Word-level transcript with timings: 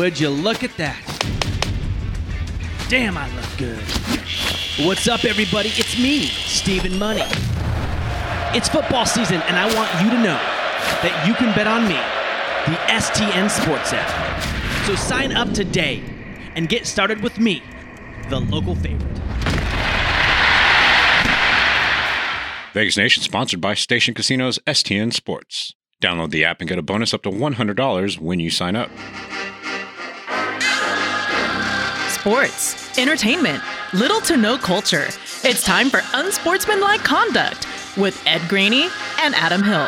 Would 0.00 0.18
you 0.18 0.30
look 0.30 0.64
at 0.64 0.74
that? 0.78 0.96
Damn, 2.88 3.18
I 3.18 3.28
look 3.36 3.58
good. 3.58 3.78
What's 4.86 5.06
up, 5.08 5.26
everybody? 5.26 5.68
It's 5.74 5.98
me, 5.98 6.22
Stephen 6.22 6.98
Money. 6.98 7.20
It's 8.56 8.66
football 8.66 9.04
season, 9.04 9.42
and 9.42 9.58
I 9.58 9.66
want 9.74 9.92
you 10.02 10.08
to 10.08 10.16
know 10.16 10.40
that 11.02 11.26
you 11.28 11.34
can 11.34 11.54
bet 11.54 11.66
on 11.66 11.82
me, 11.82 12.00
the 12.64 12.80
STN 12.90 13.50
Sports 13.50 13.92
app. 13.92 14.86
So 14.86 14.94
sign 14.94 15.32
up 15.32 15.52
today 15.52 16.02
and 16.54 16.66
get 16.66 16.86
started 16.86 17.22
with 17.22 17.38
me, 17.38 17.62
the 18.30 18.40
local 18.40 18.76
favorite. 18.76 19.18
Vegas 22.72 22.96
Nation 22.96 23.22
sponsored 23.22 23.60
by 23.60 23.74
Station 23.74 24.14
Casinos 24.14 24.58
STN 24.66 25.12
Sports. 25.12 25.74
Download 26.00 26.30
the 26.30 26.46
app 26.46 26.60
and 26.60 26.68
get 26.70 26.78
a 26.78 26.82
bonus 26.82 27.12
up 27.12 27.22
to 27.24 27.30
$100 27.30 28.18
when 28.18 28.40
you 28.40 28.48
sign 28.48 28.76
up. 28.76 28.88
Sports, 32.20 32.98
entertainment, 32.98 33.62
little 33.94 34.20
to 34.20 34.36
no 34.36 34.58
culture. 34.58 35.06
It's 35.42 35.64
time 35.64 35.88
for 35.88 36.02
Unsportsmanlike 36.12 37.00
Conduct 37.00 37.66
with 37.96 38.22
Ed 38.26 38.42
Graney 38.46 38.88
and 39.20 39.34
Adam 39.34 39.62
Hill. 39.62 39.86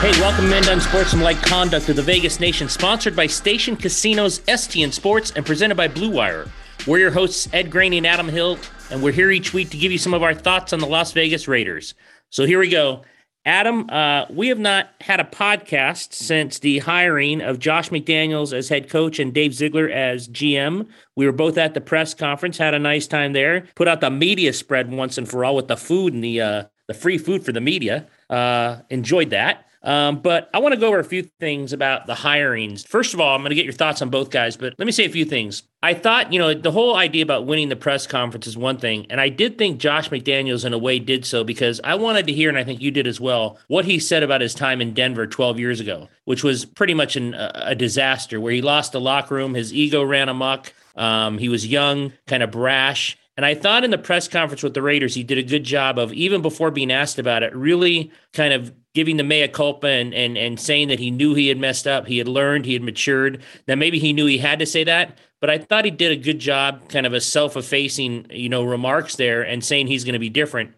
Hey, 0.00 0.18
welcome 0.18 0.50
into 0.50 0.72
Unsportsmanlike 0.72 1.42
Conduct 1.42 1.90
of 1.90 1.96
the 1.96 2.02
Vegas 2.02 2.40
Nation, 2.40 2.70
sponsored 2.70 3.14
by 3.14 3.26
Station 3.26 3.76
Casinos 3.76 4.38
STN 4.40 4.94
Sports 4.94 5.30
and 5.36 5.44
presented 5.44 5.74
by 5.74 5.88
Blue 5.88 6.10
Wire. 6.10 6.48
We're 6.86 7.00
your 7.00 7.10
hosts, 7.10 7.50
Ed 7.52 7.70
Graney 7.70 7.98
and 7.98 8.06
Adam 8.06 8.30
Hill, 8.30 8.56
and 8.90 9.02
we're 9.02 9.12
here 9.12 9.30
each 9.30 9.52
week 9.52 9.68
to 9.70 9.76
give 9.76 9.92
you 9.92 9.98
some 9.98 10.14
of 10.14 10.22
our 10.22 10.32
thoughts 10.32 10.72
on 10.72 10.78
the 10.78 10.86
Las 10.86 11.12
Vegas 11.12 11.46
Raiders. 11.46 11.92
So 12.30 12.46
here 12.46 12.58
we 12.58 12.70
go. 12.70 13.02
Adam, 13.44 13.90
uh, 13.90 14.24
we 14.30 14.48
have 14.48 14.58
not 14.58 14.90
had 15.00 15.18
a 15.18 15.24
podcast 15.24 16.12
since 16.12 16.60
the 16.60 16.78
hiring 16.78 17.40
of 17.40 17.58
Josh 17.58 17.90
McDaniels 17.90 18.52
as 18.52 18.68
head 18.68 18.88
coach 18.88 19.18
and 19.18 19.34
Dave 19.34 19.52
Ziegler 19.52 19.88
as 19.88 20.28
GM. 20.28 20.88
We 21.16 21.26
were 21.26 21.32
both 21.32 21.58
at 21.58 21.74
the 21.74 21.80
press 21.80 22.14
conference, 22.14 22.56
had 22.56 22.72
a 22.72 22.78
nice 22.78 23.08
time 23.08 23.32
there. 23.32 23.66
Put 23.74 23.88
out 23.88 24.00
the 24.00 24.10
media 24.10 24.52
spread 24.52 24.92
once 24.92 25.18
and 25.18 25.28
for 25.28 25.44
all 25.44 25.56
with 25.56 25.66
the 25.66 25.76
food 25.76 26.14
and 26.14 26.22
the 26.22 26.40
uh, 26.40 26.64
the 26.86 26.94
free 26.94 27.18
food 27.18 27.44
for 27.44 27.50
the 27.50 27.60
media. 27.60 28.06
Uh, 28.30 28.78
enjoyed 28.90 29.30
that. 29.30 29.66
Um, 29.82 30.20
but 30.20 30.48
I 30.54 30.58
want 30.60 30.74
to 30.74 30.80
go 30.80 30.86
over 30.86 31.00
a 31.00 31.04
few 31.04 31.24
things 31.40 31.72
about 31.72 32.06
the 32.06 32.14
hirings. 32.14 32.86
First 32.86 33.14
of 33.14 33.20
all, 33.20 33.34
I'm 33.34 33.40
going 33.40 33.50
to 33.50 33.56
get 33.56 33.64
your 33.64 33.74
thoughts 33.74 34.00
on 34.02 34.10
both 34.10 34.30
guys, 34.30 34.56
but 34.56 34.74
let 34.78 34.86
me 34.86 34.92
say 34.92 35.04
a 35.04 35.10
few 35.10 35.24
things. 35.24 35.64
I 35.84 35.94
thought, 35.94 36.32
you 36.32 36.38
know, 36.38 36.54
the 36.54 36.70
whole 36.70 36.94
idea 36.94 37.24
about 37.24 37.44
winning 37.44 37.68
the 37.68 37.74
press 37.74 38.06
conference 38.06 38.46
is 38.46 38.56
one 38.56 38.78
thing. 38.78 39.06
And 39.10 39.20
I 39.20 39.28
did 39.28 39.58
think 39.58 39.80
Josh 39.80 40.10
McDaniels, 40.10 40.64
in 40.64 40.72
a 40.72 40.78
way, 40.78 41.00
did 41.00 41.26
so 41.26 41.42
because 41.42 41.80
I 41.82 41.96
wanted 41.96 42.28
to 42.28 42.32
hear, 42.32 42.48
and 42.48 42.56
I 42.56 42.62
think 42.62 42.80
you 42.80 42.92
did 42.92 43.08
as 43.08 43.20
well, 43.20 43.58
what 43.66 43.84
he 43.84 43.98
said 43.98 44.22
about 44.22 44.40
his 44.40 44.54
time 44.54 44.80
in 44.80 44.94
Denver 44.94 45.26
12 45.26 45.58
years 45.58 45.80
ago, 45.80 46.08
which 46.24 46.44
was 46.44 46.64
pretty 46.64 46.94
much 46.94 47.16
an, 47.16 47.34
a 47.34 47.74
disaster 47.74 48.40
where 48.40 48.52
he 48.52 48.62
lost 48.62 48.92
the 48.92 49.00
locker 49.00 49.34
room, 49.34 49.54
his 49.54 49.74
ego 49.74 50.04
ran 50.04 50.28
amok. 50.28 50.72
Um, 50.94 51.38
he 51.38 51.48
was 51.48 51.66
young, 51.66 52.12
kind 52.26 52.44
of 52.44 52.52
brash. 52.52 53.18
And 53.36 53.46
I 53.46 53.54
thought 53.54 53.84
in 53.84 53.90
the 53.90 53.98
press 53.98 54.28
conference 54.28 54.62
with 54.62 54.74
the 54.74 54.82
Raiders, 54.82 55.14
he 55.14 55.22
did 55.22 55.38
a 55.38 55.42
good 55.42 55.64
job 55.64 55.98
of, 55.98 56.12
even 56.12 56.42
before 56.42 56.70
being 56.70 56.92
asked 56.92 57.18
about 57.18 57.42
it, 57.42 57.54
really 57.56 58.12
kind 58.34 58.52
of 58.52 58.74
giving 58.92 59.16
the 59.16 59.24
mea 59.24 59.48
culpa 59.48 59.86
and, 59.86 60.12
and, 60.12 60.36
and 60.36 60.60
saying 60.60 60.88
that 60.88 60.98
he 60.98 61.10
knew 61.10 61.34
he 61.34 61.48
had 61.48 61.58
messed 61.58 61.86
up, 61.86 62.06
he 62.06 62.18
had 62.18 62.28
learned, 62.28 62.66
he 62.66 62.74
had 62.74 62.82
matured. 62.82 63.42
Now, 63.66 63.74
maybe 63.74 63.98
he 63.98 64.12
knew 64.12 64.26
he 64.26 64.36
had 64.36 64.58
to 64.58 64.66
say 64.66 64.84
that, 64.84 65.16
but 65.40 65.48
I 65.48 65.56
thought 65.56 65.86
he 65.86 65.90
did 65.90 66.12
a 66.12 66.22
good 66.22 66.38
job, 66.38 66.90
kind 66.90 67.06
of 67.06 67.14
a 67.14 67.22
self-effacing, 67.22 68.26
you 68.30 68.50
know, 68.50 68.64
remarks 68.64 69.16
there 69.16 69.40
and 69.40 69.64
saying 69.64 69.86
he's 69.86 70.04
going 70.04 70.12
to 70.12 70.18
be 70.18 70.28
different. 70.28 70.74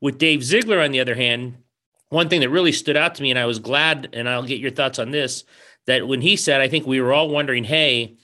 With 0.00 0.18
Dave 0.18 0.44
Ziegler, 0.44 0.80
on 0.80 0.92
the 0.92 1.00
other 1.00 1.16
hand, 1.16 1.56
one 2.10 2.28
thing 2.28 2.40
that 2.40 2.50
really 2.50 2.70
stood 2.70 2.96
out 2.96 3.16
to 3.16 3.22
me, 3.22 3.30
and 3.30 3.38
I 3.38 3.46
was 3.46 3.58
glad, 3.58 4.10
and 4.12 4.28
I'll 4.28 4.44
get 4.44 4.60
your 4.60 4.70
thoughts 4.70 5.00
on 5.00 5.10
this, 5.10 5.42
that 5.86 6.06
when 6.06 6.20
he 6.20 6.36
said, 6.36 6.60
I 6.60 6.68
think 6.68 6.86
we 6.86 7.00
were 7.00 7.12
all 7.12 7.28
wondering, 7.28 7.64
hey, 7.64 8.16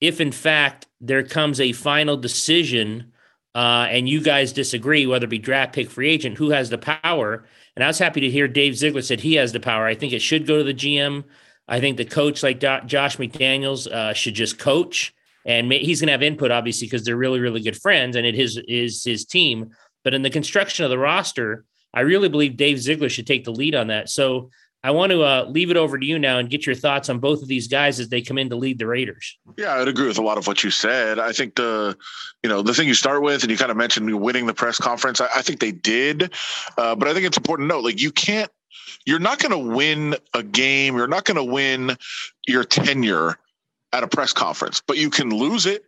if 0.00 0.20
in 0.20 0.32
fact 0.32 0.86
there 1.00 1.22
comes 1.22 1.60
a 1.60 1.70
final 1.70 2.16
decision 2.16 3.12
uh, 3.54 3.86
and 3.90 4.08
you 4.08 4.20
guys 4.20 4.52
disagree, 4.52 5.06
whether 5.06 5.24
it 5.24 5.30
be 5.30 5.38
draft 5.38 5.72
pick, 5.74 5.90
free 5.90 6.10
agent, 6.10 6.38
who 6.38 6.50
has 6.50 6.70
the 6.70 6.78
power? 6.78 7.44
And 7.74 7.84
I 7.84 7.88
was 7.88 7.98
happy 7.98 8.20
to 8.20 8.30
hear 8.30 8.48
Dave 8.48 8.76
Ziegler 8.76 9.02
said 9.02 9.20
he 9.20 9.34
has 9.34 9.52
the 9.52 9.60
power. 9.60 9.86
I 9.86 9.94
think 9.94 10.12
it 10.12 10.22
should 10.22 10.46
go 10.46 10.58
to 10.58 10.64
the 10.64 10.74
GM. 10.74 11.24
I 11.66 11.80
think 11.80 11.96
the 11.96 12.04
coach, 12.04 12.42
like 12.42 12.60
Josh 12.60 13.16
McDaniels, 13.18 13.86
uh, 13.86 14.14
should 14.14 14.34
just 14.34 14.58
coach, 14.58 15.14
and 15.44 15.70
he's 15.72 16.00
going 16.00 16.08
to 16.08 16.12
have 16.12 16.22
input, 16.22 16.50
obviously, 16.50 16.86
because 16.86 17.04
they're 17.04 17.16
really, 17.16 17.40
really 17.40 17.60
good 17.60 17.80
friends, 17.80 18.16
and 18.16 18.26
it 18.26 18.34
is 18.34 18.58
is 18.68 19.04
his 19.04 19.24
team. 19.24 19.70
But 20.02 20.14
in 20.14 20.22
the 20.22 20.30
construction 20.30 20.84
of 20.84 20.90
the 20.90 20.98
roster, 20.98 21.64
I 21.92 22.00
really 22.00 22.28
believe 22.28 22.56
Dave 22.56 22.80
Ziegler 22.80 23.08
should 23.08 23.26
take 23.26 23.44
the 23.44 23.52
lead 23.52 23.74
on 23.74 23.88
that. 23.88 24.08
So 24.08 24.50
I 24.88 24.90
want 24.90 25.12
to 25.12 25.22
uh, 25.22 25.44
leave 25.50 25.70
it 25.70 25.76
over 25.76 25.98
to 25.98 26.06
you 26.06 26.18
now 26.18 26.38
and 26.38 26.48
get 26.48 26.64
your 26.64 26.74
thoughts 26.74 27.10
on 27.10 27.18
both 27.18 27.42
of 27.42 27.48
these 27.48 27.68
guys 27.68 28.00
as 28.00 28.08
they 28.08 28.22
come 28.22 28.38
in 28.38 28.48
to 28.48 28.56
lead 28.56 28.78
the 28.78 28.86
Raiders. 28.86 29.36
Yeah, 29.58 29.74
I'd 29.74 29.86
agree 29.86 30.06
with 30.06 30.16
a 30.16 30.22
lot 30.22 30.38
of 30.38 30.46
what 30.46 30.64
you 30.64 30.70
said. 30.70 31.18
I 31.18 31.30
think 31.32 31.56
the, 31.56 31.94
you 32.42 32.48
know, 32.48 32.62
the 32.62 32.72
thing 32.72 32.88
you 32.88 32.94
start 32.94 33.20
with, 33.20 33.42
and 33.42 33.50
you 33.50 33.58
kind 33.58 33.70
of 33.70 33.76
mentioned 33.76 34.10
winning 34.18 34.46
the 34.46 34.54
press 34.54 34.78
conference. 34.78 35.20
I, 35.20 35.28
I 35.36 35.42
think 35.42 35.60
they 35.60 35.72
did, 35.72 36.32
uh, 36.78 36.94
but 36.96 37.06
I 37.06 37.12
think 37.12 37.26
it's 37.26 37.36
important 37.36 37.68
to 37.68 37.76
note, 37.76 37.84
like 37.84 38.00
you 38.00 38.10
can't, 38.10 38.50
you're 39.04 39.18
not 39.18 39.40
going 39.40 39.52
to 39.52 39.74
win 39.74 40.16
a 40.32 40.42
game. 40.42 40.96
You're 40.96 41.06
not 41.06 41.26
going 41.26 41.36
to 41.36 41.44
win 41.44 41.98
your 42.46 42.64
tenure 42.64 43.36
at 43.92 44.04
a 44.04 44.08
press 44.08 44.32
conference, 44.32 44.80
but 44.86 44.96
you 44.96 45.10
can 45.10 45.28
lose 45.28 45.66
it 45.66 45.84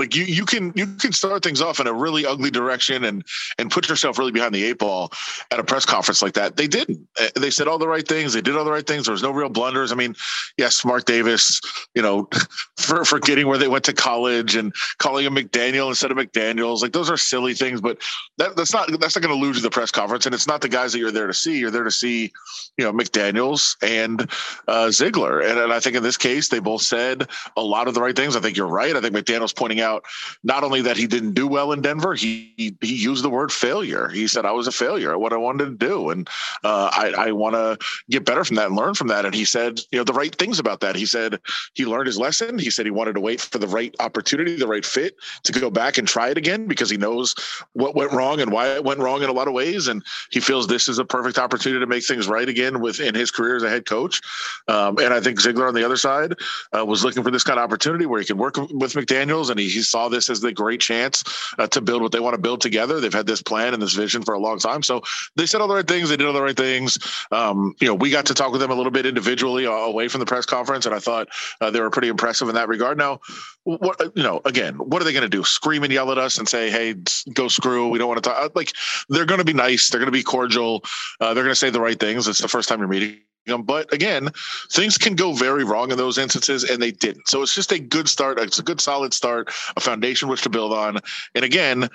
like 0.00 0.16
you 0.16 0.24
you 0.24 0.44
can 0.44 0.72
you 0.74 0.86
can 0.86 1.12
start 1.12 1.44
things 1.44 1.60
off 1.60 1.78
in 1.78 1.86
a 1.86 1.92
really 1.92 2.26
ugly 2.26 2.50
direction 2.50 3.04
and 3.04 3.22
and 3.58 3.70
put 3.70 3.88
yourself 3.88 4.18
really 4.18 4.32
behind 4.32 4.54
the 4.54 4.64
eight 4.64 4.78
ball 4.78 5.12
at 5.50 5.60
a 5.60 5.64
press 5.64 5.84
conference 5.84 6.22
like 6.22 6.32
that. 6.32 6.56
They 6.56 6.66
didn't. 6.66 7.06
Uh, 7.20 7.28
they 7.36 7.50
said 7.50 7.68
all 7.68 7.78
the 7.78 7.86
right 7.86 8.06
things. 8.06 8.32
They 8.32 8.40
did 8.40 8.56
all 8.56 8.64
the 8.64 8.72
right 8.72 8.86
things. 8.86 9.04
There 9.04 9.12
was 9.12 9.22
no 9.22 9.30
real 9.30 9.50
blunders. 9.50 9.92
I 9.92 9.94
mean, 9.94 10.16
yes, 10.56 10.84
Mark 10.84 11.04
Davis, 11.04 11.60
you 11.94 12.02
know, 12.02 12.28
for 12.78 13.04
forgetting 13.04 13.46
where 13.46 13.58
they 13.58 13.68
went 13.68 13.84
to 13.84 13.92
college 13.92 14.56
and 14.56 14.74
calling 14.98 15.26
him 15.26 15.36
McDaniel 15.36 15.88
instead 15.88 16.10
of 16.10 16.16
McDaniels. 16.16 16.82
Like 16.82 16.92
those 16.92 17.10
are 17.10 17.18
silly 17.18 17.54
things, 17.54 17.80
but 17.80 17.98
that, 18.38 18.56
that's 18.56 18.72
not 18.72 18.88
that's 18.98 19.14
not 19.14 19.22
going 19.22 19.38
to 19.38 19.46
lose 19.46 19.56
you 19.56 19.62
the 19.62 19.70
press 19.70 19.90
conference. 19.90 20.24
And 20.24 20.34
it's 20.34 20.46
not 20.46 20.62
the 20.62 20.68
guys 20.68 20.92
that 20.92 20.98
you're 20.98 21.12
there 21.12 21.26
to 21.26 21.34
see. 21.34 21.58
You're 21.58 21.70
there 21.70 21.84
to 21.84 21.90
see, 21.90 22.32
you 22.78 22.84
know, 22.84 22.92
McDaniels 22.92 23.76
and 23.82 24.28
uh, 24.66 24.90
Ziegler. 24.90 25.40
And, 25.40 25.58
and 25.58 25.72
I 25.72 25.78
think 25.78 25.94
in 25.94 26.02
this 26.02 26.16
case, 26.16 26.48
they 26.48 26.58
both 26.58 26.82
said 26.82 27.28
a 27.56 27.62
lot 27.62 27.86
of 27.86 27.94
the 27.94 28.00
right 28.00 28.16
things. 28.16 28.34
I 28.34 28.40
think 28.40 28.56
you're 28.56 28.66
right. 28.66 28.96
I 28.96 29.00
think 29.00 29.14
McDaniels 29.14 29.54
pointing 29.54 29.80
out 29.80 29.89
out 29.90 30.04
not 30.42 30.64
only 30.64 30.82
that 30.82 30.96
he 30.96 31.06
didn't 31.06 31.34
do 31.34 31.46
well 31.46 31.72
in 31.72 31.80
Denver, 31.80 32.14
he 32.14 32.76
he, 32.80 32.94
used 33.00 33.24
the 33.24 33.30
word 33.30 33.50
failure. 33.52 34.08
He 34.08 34.26
said, 34.26 34.44
"I 34.44 34.52
was 34.52 34.66
a 34.66 34.72
failure 34.72 35.12
at 35.12 35.20
what 35.20 35.32
I 35.32 35.36
wanted 35.36 35.66
to 35.66 35.86
do, 35.86 36.10
and 36.10 36.28
uh, 36.64 36.90
I, 36.92 37.28
I 37.28 37.32
want 37.32 37.54
to 37.54 37.78
get 38.08 38.24
better 38.24 38.44
from 38.44 38.56
that 38.56 38.68
and 38.68 38.76
learn 38.76 38.94
from 38.94 39.08
that." 39.08 39.24
And 39.24 39.34
he 39.34 39.44
said, 39.44 39.80
you 39.90 39.98
know, 39.98 40.04
the 40.04 40.12
right 40.12 40.34
things 40.34 40.58
about 40.58 40.80
that. 40.80 40.96
He 40.96 41.06
said 41.06 41.38
he 41.74 41.86
learned 41.86 42.06
his 42.06 42.18
lesson. 42.18 42.58
He 42.58 42.70
said 42.70 42.86
he 42.86 42.90
wanted 42.90 43.14
to 43.14 43.20
wait 43.20 43.40
for 43.40 43.58
the 43.58 43.68
right 43.68 43.94
opportunity, 44.00 44.56
the 44.56 44.66
right 44.66 44.84
fit 44.84 45.14
to 45.44 45.52
go 45.52 45.70
back 45.70 45.98
and 45.98 46.06
try 46.06 46.28
it 46.30 46.38
again 46.38 46.66
because 46.66 46.90
he 46.90 46.96
knows 46.96 47.34
what 47.72 47.94
went 47.94 48.12
wrong 48.12 48.40
and 48.40 48.52
why 48.52 48.68
it 48.68 48.84
went 48.84 49.00
wrong 49.00 49.22
in 49.22 49.28
a 49.28 49.32
lot 49.32 49.48
of 49.48 49.54
ways, 49.54 49.88
and 49.88 50.02
he 50.30 50.40
feels 50.40 50.66
this 50.66 50.88
is 50.88 50.98
a 50.98 51.04
perfect 51.04 51.38
opportunity 51.38 51.80
to 51.80 51.86
make 51.86 52.04
things 52.04 52.28
right 52.28 52.48
again 52.48 52.80
within 52.80 53.14
his 53.14 53.30
career 53.30 53.56
as 53.56 53.62
a 53.62 53.70
head 53.70 53.86
coach. 53.86 54.20
Um, 54.68 54.98
and 54.98 55.12
I 55.14 55.20
think 55.20 55.40
Ziegler 55.40 55.68
on 55.68 55.74
the 55.74 55.84
other 55.84 55.96
side 55.96 56.34
uh, 56.76 56.84
was 56.84 57.04
looking 57.04 57.22
for 57.22 57.30
this 57.30 57.44
kind 57.44 57.58
of 57.58 57.64
opportunity 57.64 58.06
where 58.06 58.20
he 58.20 58.26
could 58.26 58.38
work 58.38 58.56
with 58.56 58.92
McDaniel's, 58.92 59.50
and 59.50 59.58
he, 59.58 59.68
he 59.72 59.82
saw 59.82 60.08
this 60.08 60.28
as 60.30 60.40
the 60.40 60.52
great 60.52 60.80
chance 60.80 61.24
uh, 61.58 61.66
to 61.68 61.80
build 61.80 62.02
what 62.02 62.12
they 62.12 62.20
want 62.20 62.34
to 62.34 62.40
build 62.40 62.60
together. 62.60 63.00
They've 63.00 63.12
had 63.12 63.26
this 63.26 63.42
plan 63.42 63.74
and 63.74 63.82
this 63.82 63.94
vision 63.94 64.22
for 64.22 64.34
a 64.34 64.38
long 64.38 64.58
time. 64.58 64.82
So 64.82 65.02
they 65.36 65.46
said 65.46 65.60
all 65.60 65.68
the 65.68 65.74
right 65.74 65.86
things. 65.86 66.08
They 66.08 66.16
did 66.16 66.26
all 66.26 66.32
the 66.32 66.42
right 66.42 66.56
things. 66.56 66.98
Um, 67.30 67.74
you 67.80 67.86
know, 67.86 67.94
we 67.94 68.10
got 68.10 68.26
to 68.26 68.34
talk 68.34 68.52
with 68.52 68.60
them 68.60 68.70
a 68.70 68.74
little 68.74 68.92
bit 68.92 69.06
individually 69.06 69.66
uh, 69.66 69.70
away 69.70 70.08
from 70.08 70.20
the 70.20 70.26
press 70.26 70.46
conference, 70.46 70.86
and 70.86 70.94
I 70.94 70.98
thought 70.98 71.28
uh, 71.60 71.70
they 71.70 71.80
were 71.80 71.90
pretty 71.90 72.08
impressive 72.08 72.48
in 72.48 72.54
that 72.54 72.68
regard. 72.68 72.98
Now, 72.98 73.20
what 73.64 74.00
you 74.14 74.22
know, 74.22 74.40
again, 74.44 74.74
what 74.76 75.02
are 75.02 75.04
they 75.04 75.12
going 75.12 75.22
to 75.22 75.28
do? 75.28 75.44
Scream 75.44 75.84
and 75.84 75.92
yell 75.92 76.10
at 76.10 76.18
us 76.18 76.38
and 76.38 76.48
say, 76.48 76.70
"Hey, 76.70 76.94
go 77.34 77.48
screw! 77.48 77.88
We 77.88 77.98
don't 77.98 78.08
want 78.08 78.22
to 78.22 78.28
talk." 78.28 78.56
Like 78.56 78.72
they're 79.08 79.26
going 79.26 79.38
to 79.38 79.44
be 79.44 79.52
nice. 79.52 79.90
They're 79.90 80.00
going 80.00 80.12
to 80.12 80.12
be 80.12 80.22
cordial. 80.22 80.84
Uh, 81.20 81.34
they're 81.34 81.44
going 81.44 81.52
to 81.52 81.56
say 81.56 81.70
the 81.70 81.80
right 81.80 81.98
things. 81.98 82.26
It's 82.26 82.40
the 82.40 82.48
first 82.48 82.68
time 82.68 82.78
you're 82.80 82.88
meeting 82.88 83.20
them. 83.46 83.62
But 83.62 83.92
again, 83.92 84.30
things 84.72 84.98
can 84.98 85.14
go 85.14 85.32
very 85.32 85.64
wrong 85.64 85.90
in 85.90 85.98
those 85.98 86.18
instances, 86.18 86.64
and 86.64 86.80
they 86.80 86.90
didn't. 86.90 87.28
So 87.28 87.42
it's 87.42 87.54
just 87.54 87.72
a 87.72 87.78
good 87.78 88.08
start. 88.08 88.38
It's 88.38 88.58
a 88.58 88.62
good, 88.62 88.80
solid 88.80 89.14
start, 89.14 89.52
a 89.76 89.80
foundation 89.80 90.28
which 90.28 90.42
to 90.42 90.50
build 90.50 90.72
on. 90.72 90.98
And 91.34 91.44
again, 91.44 91.88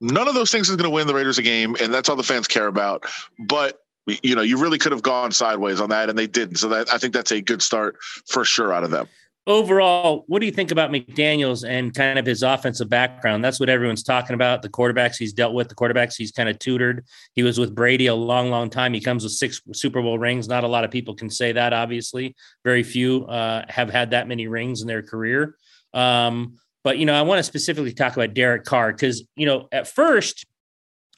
none 0.00 0.28
of 0.28 0.34
those 0.34 0.50
things 0.50 0.68
is 0.68 0.76
going 0.76 0.88
to 0.88 0.94
win 0.94 1.06
the 1.06 1.14
Raiders 1.14 1.38
a 1.38 1.42
game, 1.42 1.76
and 1.80 1.92
that's 1.92 2.08
all 2.08 2.16
the 2.16 2.22
fans 2.22 2.48
care 2.48 2.66
about. 2.66 3.04
But 3.38 3.78
you 4.06 4.34
know, 4.34 4.42
you 4.42 4.58
really 4.58 4.78
could 4.78 4.90
have 4.90 5.02
gone 5.02 5.30
sideways 5.30 5.80
on 5.80 5.90
that, 5.90 6.08
and 6.08 6.18
they 6.18 6.26
didn't. 6.26 6.56
So 6.56 6.68
that 6.68 6.92
I 6.92 6.98
think 6.98 7.14
that's 7.14 7.30
a 7.30 7.40
good 7.40 7.62
start 7.62 7.96
for 8.26 8.44
sure 8.44 8.72
out 8.72 8.84
of 8.84 8.90
them 8.90 9.08
overall, 9.46 10.24
what 10.28 10.38
do 10.40 10.46
you 10.46 10.52
think 10.52 10.70
about 10.70 10.90
McDaniels 10.90 11.68
and 11.68 11.94
kind 11.94 12.18
of 12.18 12.26
his 12.26 12.42
offensive 12.42 12.88
background? 12.88 13.44
That's 13.44 13.58
what 13.58 13.68
everyone's 13.68 14.02
talking 14.02 14.34
about. 14.34 14.62
The 14.62 14.68
quarterbacks 14.68 15.16
he's 15.16 15.32
dealt 15.32 15.54
with, 15.54 15.68
the 15.68 15.74
quarterbacks 15.74 16.14
he's 16.16 16.32
kind 16.32 16.48
of 16.48 16.58
tutored. 16.58 17.04
He 17.34 17.42
was 17.42 17.58
with 17.58 17.74
Brady 17.74 18.06
a 18.06 18.14
long, 18.14 18.50
long 18.50 18.70
time. 18.70 18.94
He 18.94 19.00
comes 19.00 19.24
with 19.24 19.32
six 19.32 19.60
Super 19.72 20.00
Bowl 20.00 20.18
rings. 20.18 20.48
Not 20.48 20.64
a 20.64 20.68
lot 20.68 20.84
of 20.84 20.90
people 20.90 21.14
can 21.14 21.30
say 21.30 21.52
that, 21.52 21.72
obviously. 21.72 22.36
Very 22.64 22.82
few 22.82 23.24
uh, 23.26 23.64
have 23.68 23.90
had 23.90 24.10
that 24.10 24.28
many 24.28 24.46
rings 24.46 24.80
in 24.80 24.86
their 24.86 25.02
career. 25.02 25.56
Um, 25.92 26.58
but, 26.84 26.98
you 26.98 27.06
know, 27.06 27.14
I 27.14 27.22
want 27.22 27.38
to 27.38 27.44
specifically 27.44 27.92
talk 27.92 28.16
about 28.16 28.34
Derek 28.34 28.64
Carr 28.64 28.92
because, 28.92 29.24
you 29.36 29.46
know, 29.46 29.68
at 29.72 29.88
first, 29.88 30.46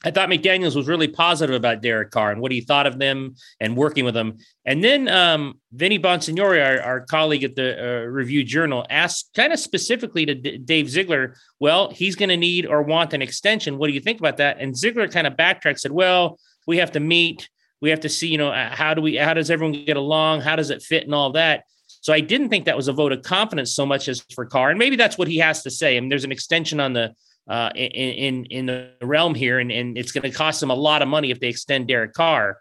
I 0.03 0.11
thought 0.11 0.29
McDaniels 0.29 0.75
was 0.75 0.87
really 0.87 1.07
positive 1.07 1.55
about 1.55 1.81
Derek 1.81 2.11
Carr 2.11 2.31
and 2.31 2.41
what 2.41 2.51
he 2.51 2.61
thought 2.61 2.85
of 2.85 2.99
them 2.99 3.35
and 3.59 3.75
working 3.75 4.05
with 4.05 4.13
them. 4.13 4.37
And 4.63 4.83
then 4.83 5.07
um, 5.07 5.59
Vinny 5.71 5.97
Bonsignore, 5.97 6.63
our, 6.63 6.81
our, 6.81 7.01
colleague 7.01 7.43
at 7.43 7.55
the 7.55 7.79
uh, 7.79 8.05
Review 8.05 8.43
Journal, 8.43 8.85
asked 8.89 9.31
kind 9.35 9.51
of 9.51 9.59
specifically 9.59 10.25
to 10.25 10.35
D- 10.35 10.57
Dave 10.57 10.89
Ziegler, 10.89 11.35
well, 11.59 11.89
he's 11.89 12.15
going 12.15 12.29
to 12.29 12.37
need 12.37 12.67
or 12.67 12.83
want 12.83 13.13
an 13.13 13.21
extension. 13.21 13.77
What 13.77 13.87
do 13.87 13.93
you 13.93 13.99
think 13.99 14.19
about 14.19 14.37
that? 14.37 14.57
And 14.59 14.77
Ziegler 14.77 15.07
kind 15.07 15.25
of 15.25 15.37
backtracked, 15.37 15.79
said, 15.79 15.91
well, 15.91 16.39
we 16.67 16.77
have 16.77 16.91
to 16.91 16.99
meet. 16.99 17.49
We 17.81 17.89
have 17.89 18.01
to 18.01 18.09
see, 18.09 18.27
you 18.27 18.37
know, 18.37 18.49
uh, 18.49 18.69
how 18.69 18.93
do 18.93 19.01
we, 19.01 19.15
how 19.15 19.33
does 19.33 19.49
everyone 19.49 19.85
get 19.85 19.97
along? 19.97 20.41
How 20.41 20.55
does 20.55 20.69
it 20.69 20.83
fit 20.83 21.05
and 21.05 21.15
all 21.15 21.31
that? 21.31 21.63
So 22.01 22.13
I 22.13 22.19
didn't 22.19 22.49
think 22.49 22.65
that 22.65 22.77
was 22.77 22.87
a 22.87 22.93
vote 22.93 23.11
of 23.11 23.23
confidence 23.23 23.73
so 23.73 23.85
much 23.85 24.07
as 24.07 24.23
for 24.35 24.45
Carr. 24.45 24.69
And 24.69 24.77
maybe 24.77 24.95
that's 24.95 25.17
what 25.17 25.27
he 25.27 25.37
has 25.37 25.63
to 25.63 25.71
say. 25.71 25.97
I 25.97 25.99
mean, 25.99 26.09
there's 26.09 26.23
an 26.23 26.31
extension 26.31 26.79
on 26.79 26.93
the 26.93 27.15
uh, 27.47 27.69
in 27.75 28.45
in 28.45 28.65
the 28.65 28.91
realm 29.01 29.35
here, 29.35 29.59
and, 29.59 29.71
and 29.71 29.97
it's 29.97 30.11
going 30.11 30.29
to 30.29 30.35
cost 30.35 30.59
them 30.59 30.71
a 30.71 30.75
lot 30.75 31.01
of 31.01 31.07
money 31.07 31.31
if 31.31 31.39
they 31.39 31.49
extend 31.49 31.87
Derek 31.87 32.13
Carr. 32.13 32.57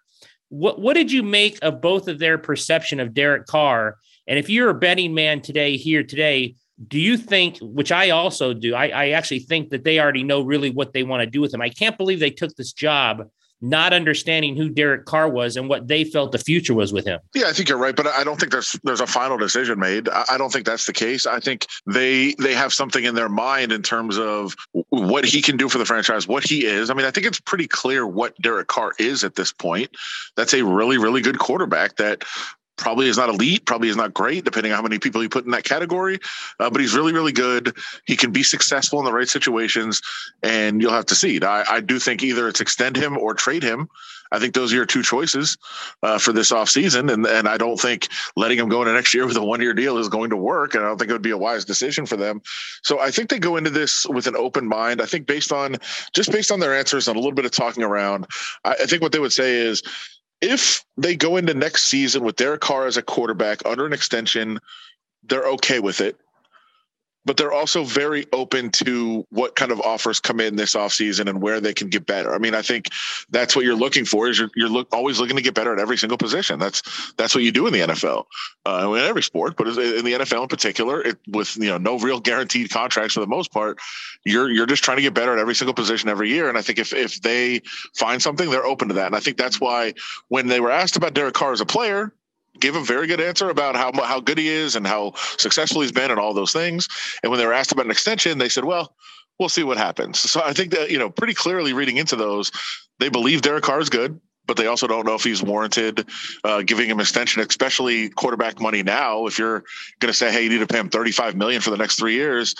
What 0.48 0.81
what 0.81 0.94
did 0.94 1.10
you 1.10 1.22
make 1.22 1.58
of 1.62 1.81
both 1.81 2.08
of 2.08 2.19
their 2.19 2.38
perception 2.38 3.00
of 3.00 3.14
Derek 3.14 3.46
Carr? 3.46 3.96
And 4.26 4.38
if 4.38 4.48
you're 4.48 4.70
a 4.70 4.75
betting 4.75 5.14
man 5.14 5.40
today, 5.40 5.76
here 5.76 6.02
today, 6.02 6.56
do 6.88 6.98
you 6.98 7.16
think, 7.16 7.58
which 7.60 7.92
I 7.92 8.10
also 8.10 8.52
do, 8.52 8.75
I, 8.75 8.88
I 8.88 9.08
actually 9.10 9.40
think 9.40 9.70
that 9.70 9.84
they 9.84 10.00
already 10.00 10.22
know 10.22 10.40
really 10.40 10.70
what 10.70 10.92
they 10.92 11.02
want 11.02 11.20
to 11.20 11.26
do 11.26 11.40
with 11.40 11.52
him. 11.54 11.60
I 11.60 11.69
can't 11.69 11.96
believe 11.96 12.20
they 12.20 12.31
took 12.31 12.54
this 12.56 12.72
job 12.72 13.28
not 13.61 13.93
understanding 13.93 14.56
who 14.56 14.69
Derek 14.69 15.06
Carr 15.06 15.29
was 15.29 15.56
and 15.56 15.69
what 15.69 15.89
they 15.89 16.05
felt 16.05 16.33
the 16.33 16.39
future 16.39 16.75
was 16.75 16.93
with 16.93 17.06
him. 17.06 17.21
Yeah, 17.35 17.47
I 17.47 17.53
think 17.53 17.69
you're 17.69 17.79
right, 17.79 17.97
but 17.97 18.06
I 18.06 18.25
don't 18.25 18.39
think 18.39 18.53
there's 18.53 18.79
there's 18.85 19.01
a 19.01 19.06
final 19.06 19.39
decision 19.39 19.79
made. 19.79 20.09
I 20.09 20.37
don't 20.37 20.53
think 20.53 20.67
that's 20.67 20.87
the 20.87 20.93
case. 20.93 21.27
I 21.27 21.41
think 21.41 21.67
they 21.87 22.35
they 22.39 22.55
have 22.55 22.73
something 22.73 23.05
in 23.05 23.15
their 23.15 23.29
mind 23.29 23.73
in 23.73 23.83
terms 23.83 24.19
of 24.19 24.55
what 24.91 25.25
he 25.25 25.41
can 25.41 25.56
do 25.56 25.69
for 25.69 25.79
the 25.79 25.87
franchise, 25.87 26.29
what 26.29 26.45
he 26.45 26.67
is. 26.67 26.91
I 26.91 26.95
mean, 26.95 27.06
I 27.06 27.11
think 27.11 27.27
it's 27.27 27.41
pretty 27.41 27.67
clear 27.67 28.06
what 28.06 28.37
Derek 28.41 28.69
Carr 28.69 28.93
is 28.99 29.25
at 29.25 29.35
this 29.35 29.53
point. 29.53 29.91
That's 30.37 30.55
a 30.55 30.65
really 30.65 30.99
really 30.99 31.23
good 31.23 31.39
quarterback 31.39 31.97
that 31.97 32.25
probably 32.76 33.09
is 33.09 33.17
not 33.17 33.29
elite, 33.29 33.67
probably 33.67 33.88
is 33.88 33.97
not 33.97 34.15
great, 34.15 34.44
depending 34.44 34.73
on 34.73 34.76
how 34.76 34.82
many 34.82 34.99
people 34.99 35.23
you 35.23 35.29
put 35.29 35.44
in 35.44 35.50
that 35.53 35.65
category. 35.65 36.19
Uh, 36.59 36.71
but 36.71 36.81
he's 36.81 36.94
really, 36.94 37.12
really 37.12 37.32
good. 37.32 37.76
He 38.06 38.17
can 38.17 38.32
be 38.32 38.43
successful 38.43 38.99
in 38.99 39.05
the 39.05 39.12
right 39.12 39.29
situations, 39.29 40.03
and 40.43 40.81
you'll 40.81 40.93
have 40.93 41.06
to 41.06 41.15
see. 41.15 41.41
I, 41.41 41.65
I 41.69 41.81
do 41.81 41.99
think 41.99 42.23
either 42.23 42.49
it's 42.49 42.61
extend 42.61 42.97
him 42.97 43.17
or 43.19 43.35
trade 43.35 43.62
him. 43.62 43.88
I 44.35 44.41
think 44.41 44.55
those 44.55 44.73
are 44.73 44.76
your 44.76 44.87
two 44.87 45.03
choices 45.03 45.56
uh, 46.03 46.19
for 46.19 46.32
this 46.32 46.50
offseason. 46.50 47.12
And, 47.12 47.25
and 47.25 47.49
I 47.49 47.56
don't 47.56 47.79
think 47.79 48.09
letting 48.37 48.59
him 48.59 48.69
go 48.69 48.82
into 48.82 48.93
next 48.93 49.15
year 49.15 49.27
with 49.27 49.37
a 49.37 49.44
one 49.44 49.61
year 49.61 49.75
deal 49.75 49.99
is 49.99 50.09
going 50.09 50.31
to 50.31 50.37
work. 50.37 50.75
And 50.75 50.85
I 50.85 50.88
don't 50.88 50.99
think 50.99 51.11
it 51.11 51.15
would 51.15 51.23
be 51.23 51.31
a 51.31 51.38
wise 51.38 51.65
decision 51.65 52.05
for 52.05 52.17
them. 52.17 52.43
So 52.82 52.99
I 52.99 53.11
think 53.11 53.31
they 53.31 53.38
go 53.38 53.56
into 53.56 53.70
this 53.70 54.06
with 54.06 54.27
an 54.27 54.37
open 54.37 54.67
mind. 54.67 55.00
I 55.00 55.06
think 55.06 55.27
based 55.27 55.53
on 55.53 55.77
just 56.12 56.32
based 56.32 56.50
on 56.50 56.59
their 56.59 56.75
answers 56.75 57.06
and 57.06 57.17
a 57.17 57.20
little 57.20 57.35
bit 57.35 57.44
of 57.44 57.53
talking 57.53 57.85
around, 57.85 58.27
I, 58.65 58.73
I 58.73 58.87
think 58.87 59.03
what 59.03 59.12
they 59.12 59.20
would 59.20 59.32
say 59.32 59.55
is 59.55 59.82
if 60.44 60.85
they 60.99 61.17
go 61.17 61.37
into 61.38 61.55
next 61.55 61.85
season 61.85 62.23
with 62.23 62.37
Derek 62.37 62.61
Carr 62.61 62.87
as 62.87 62.99
a 62.99 63.02
quarterback 63.02 63.64
under 63.64 63.87
an 63.87 63.94
extension, 63.94 64.61
they're 65.23 65.49
okay 65.49 65.81
with 65.81 66.02
it 66.02 66.17
but 67.25 67.37
they're 67.37 67.53
also 67.53 67.85
very 67.85 68.26
open 68.32 68.71
to 68.71 69.26
what 69.31 69.56
kind 69.56 69.73
of 69.73 69.81
offers 69.81 70.21
come 70.21 70.41
in 70.41 70.56
this 70.56 70.75
offseason 70.75 71.29
and 71.29 71.41
where 71.41 71.61
they 71.61 71.73
can 71.73 71.88
get 71.88 72.06
better. 72.06 72.35
I 72.35 72.38
mean, 72.38 72.55
I 72.55 72.62
think 72.62 72.91
that's 73.31 73.56
what 73.56 73.65
you're 73.65 73.75
looking 73.75 74.05
for 74.05 74.29
is 74.29 74.38
you're, 74.38 74.50
you're 74.55 74.69
look, 74.69 74.88
always 74.93 75.21
looking 75.21 75.37
to 75.37 75.43
get 75.43 75.55
better 75.55 75.73
at 75.73 75.79
every 75.79 75.97
single 75.97 76.19
position. 76.19 76.59
That's 76.59 77.12
that's 77.15 77.35
what 77.35 77.44
you 77.44 77.53
do 77.53 77.67
in 77.67 77.73
the 77.73 77.81
NFL, 77.81 78.26
uh, 78.67 78.93
in 78.93 79.00
every 79.00 79.23
sport, 79.23 79.56
but 79.56 79.69
in 79.69 80.05
the 80.05 80.12
NFL 80.12 80.43
in 80.43 80.49
particular, 80.49 81.03
it, 81.03 81.19
with 81.29 81.56
you 81.56 81.69
know 81.69 81.79
no 81.79 81.99
real 81.99 82.21
guaranteed 82.21 82.71
contracts 82.71 83.15
for 83.15 83.21
the 83.21 83.27
most 83.27 83.53
part, 83.53 83.79
you're 84.25 84.50
you're 84.50 84.67
just 84.67 84.85
trying 84.85 84.99
to 84.99 85.03
get 85.03 85.15
better 85.15 85.32
at 85.32 85.38
every 85.38 85.55
single 85.55 85.75
position 85.75 86.09
every 86.09 86.29
year. 86.29 86.49
And 86.49 86.59
I 86.59 86.62
think 86.62 86.79
if 86.79 86.93
if 86.93 87.23
they 87.23 87.62
find 87.94 88.20
something, 88.20 88.50
they're 88.50 88.67
open 88.67 88.88
to 88.88 88.94
that. 88.94 89.06
And 89.06 89.17
I 89.17 89.20
think 89.20 89.37
that's 89.37 89.61
why 89.61 89.94
when 90.29 90.47
they 90.47 90.61
were 90.61 90.70
asked 90.70 90.97
about 90.97 91.15
Derek 91.15 91.35
Carr 91.35 91.53
as 91.53 91.61
a 91.61 91.67
player, 91.67 92.12
gave 92.61 92.77
a 92.77 92.83
very 92.83 93.06
good 93.06 93.21
answer 93.21 93.51
about 93.51 93.77
how 93.77 93.93
how 94.05 94.21
good 94.21 94.39
he 94.39 94.49
is 94.49 94.77
and 94.77 94.87
how 94.87 95.12
successful 95.39 95.83
he's 95.83 95.93
been 95.93 96.11
and 96.11 96.21
all 96.21 96.35
those 96.35 96.53
things. 96.53 96.89
And 97.23 97.31
when 97.31 97.39
they 97.39 97.47
were 97.47 97.53
asked 97.53 97.73
about 97.73 97.85
an 97.85 97.91
extension, 97.91 98.39
they 98.39 98.49
said, 98.49 98.65
"Well, 98.65 98.95
we'll 99.39 99.49
see 99.49 99.65
what 99.65 99.77
happens." 99.77 100.19
So 100.19 100.43
I 100.45 100.53
think 100.53 100.73
that 100.73 100.91
you 100.91 100.99
know, 100.99 101.11
pretty 101.11 101.35
clearly 101.35 101.73
reading 101.73 101.97
into 101.97 102.17
those, 102.17 102.51
they 102.99 103.09
believe 103.09 103.43
Derek 103.43 103.65
Carr 103.65 103.81
is 103.81 103.91
good. 103.91 104.21
But 104.46 104.56
they 104.56 104.67
also 104.67 104.87
don't 104.87 105.06
know 105.06 105.14
if 105.14 105.25
he's 105.25 105.43
warranted 105.43 106.06
uh, 106.44 106.62
giving 106.62 106.88
him 106.88 107.00
extension, 107.00 107.43
especially 107.43 108.11
quarterback 108.11 108.61
money 108.61 108.82
now. 108.82 109.26
If 109.26 109.38
you're 109.38 109.64
going 110.00 110.12
to 110.12 110.17
say, 110.17 110.32
"Hey, 110.32 110.44
you 110.44 110.50
need 110.50 110.58
to 110.58 110.67
pay 110.67 110.79
him 110.79 110.91
35 110.91 111.35
million 111.37 111.61
for 111.61 111.70
the 111.70 111.76
next 111.76 111.99
three 111.99 112.14
years," 112.14 112.55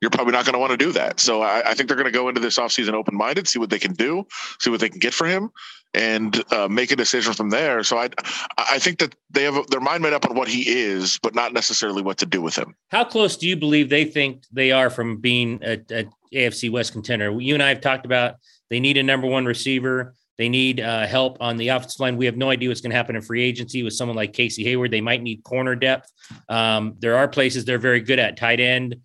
you're 0.00 0.10
probably 0.10 0.32
not 0.32 0.44
going 0.44 0.54
to 0.54 0.58
want 0.58 0.70
to 0.70 0.76
do 0.76 0.92
that. 0.92 1.20
So 1.20 1.42
I, 1.42 1.70
I 1.70 1.74
think 1.74 1.88
they're 1.88 1.96
going 1.96 2.10
to 2.10 2.18
go 2.18 2.28
into 2.28 2.40
this 2.40 2.58
offseason 2.58 2.92
open 2.92 3.16
minded, 3.16 3.48
see 3.48 3.58
what 3.58 3.70
they 3.70 3.78
can 3.78 3.92
do, 3.92 4.26
see 4.58 4.70
what 4.70 4.80
they 4.80 4.88
can 4.88 4.98
get 4.98 5.12
for 5.12 5.26
him, 5.26 5.50
and 5.94 6.42
uh, 6.52 6.68
make 6.68 6.90
a 6.90 6.96
decision 6.96 7.32
from 7.32 7.50
there. 7.50 7.82
So 7.84 7.98
I 7.98 8.08
I 8.56 8.78
think 8.78 8.98
that 8.98 9.14
they 9.30 9.44
have 9.44 9.66
their 9.68 9.80
mind 9.80 10.02
made 10.02 10.12
up 10.12 10.28
on 10.28 10.36
what 10.36 10.48
he 10.48 10.68
is, 10.68 11.18
but 11.22 11.34
not 11.34 11.52
necessarily 11.52 12.02
what 12.02 12.18
to 12.18 12.26
do 12.26 12.40
with 12.40 12.56
him. 12.56 12.74
How 12.88 13.04
close 13.04 13.36
do 13.36 13.48
you 13.48 13.56
believe 13.56 13.88
they 13.88 14.04
think 14.04 14.44
they 14.52 14.72
are 14.72 14.90
from 14.90 15.18
being 15.18 15.60
a, 15.62 15.80
a 15.90 16.06
AFC 16.32 16.70
West 16.70 16.92
contender? 16.92 17.38
You 17.40 17.54
and 17.54 17.62
I 17.62 17.68
have 17.70 17.80
talked 17.80 18.06
about 18.06 18.36
they 18.70 18.80
need 18.80 18.96
a 18.96 19.02
number 19.02 19.26
one 19.26 19.46
receiver. 19.46 20.14
They 20.40 20.48
need 20.48 20.80
uh, 20.80 21.06
help 21.06 21.36
on 21.42 21.58
the 21.58 21.68
offensive 21.68 22.00
line. 22.00 22.16
We 22.16 22.24
have 22.24 22.38
no 22.38 22.48
idea 22.48 22.70
what's 22.70 22.80
going 22.80 22.92
to 22.92 22.96
happen 22.96 23.14
in 23.14 23.20
free 23.20 23.42
agency 23.42 23.82
with 23.82 23.92
someone 23.92 24.16
like 24.16 24.32
Casey 24.32 24.64
Hayward. 24.64 24.90
They 24.90 25.02
might 25.02 25.20
need 25.20 25.44
corner 25.44 25.74
depth. 25.74 26.10
Um, 26.48 26.94
there 26.98 27.18
are 27.18 27.28
places 27.28 27.66
they're 27.66 27.76
very 27.76 28.00
good 28.00 28.18
at 28.18 28.38
tight 28.38 28.58
end. 28.58 28.96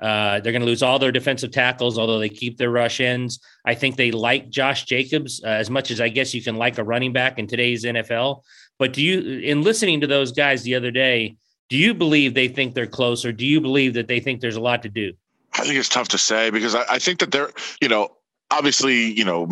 Uh, 0.00 0.38
they're 0.38 0.52
going 0.52 0.62
to 0.62 0.66
lose 0.66 0.84
all 0.84 1.00
their 1.00 1.10
defensive 1.10 1.50
tackles, 1.50 1.98
although 1.98 2.20
they 2.20 2.28
keep 2.28 2.58
their 2.58 2.70
rush 2.70 3.00
ends. 3.00 3.40
I 3.64 3.74
think 3.74 3.96
they 3.96 4.12
like 4.12 4.50
Josh 4.50 4.84
Jacobs 4.84 5.42
uh, 5.42 5.48
as 5.48 5.68
much 5.68 5.90
as 5.90 6.00
I 6.00 6.10
guess 6.10 6.32
you 6.32 6.40
can 6.40 6.54
like 6.54 6.78
a 6.78 6.84
running 6.84 7.12
back 7.12 7.40
in 7.40 7.48
today's 7.48 7.84
NFL. 7.84 8.42
But 8.78 8.92
do 8.92 9.02
you, 9.02 9.40
in 9.40 9.62
listening 9.62 10.00
to 10.02 10.06
those 10.06 10.30
guys 10.30 10.62
the 10.62 10.76
other 10.76 10.92
day, 10.92 11.34
do 11.70 11.76
you 11.76 11.92
believe 11.92 12.34
they 12.34 12.46
think 12.46 12.72
they're 12.72 12.86
close, 12.86 13.24
or 13.24 13.32
do 13.32 13.44
you 13.44 13.60
believe 13.60 13.94
that 13.94 14.06
they 14.06 14.20
think 14.20 14.40
there's 14.40 14.54
a 14.54 14.60
lot 14.60 14.84
to 14.84 14.88
do? 14.88 15.12
I 15.54 15.64
think 15.64 15.74
it's 15.74 15.88
tough 15.88 16.06
to 16.10 16.18
say 16.18 16.50
because 16.50 16.76
I, 16.76 16.84
I 16.88 16.98
think 17.00 17.18
that 17.18 17.32
they're, 17.32 17.50
you 17.82 17.88
know, 17.88 18.10
obviously, 18.50 19.12
you 19.12 19.24
know, 19.24 19.48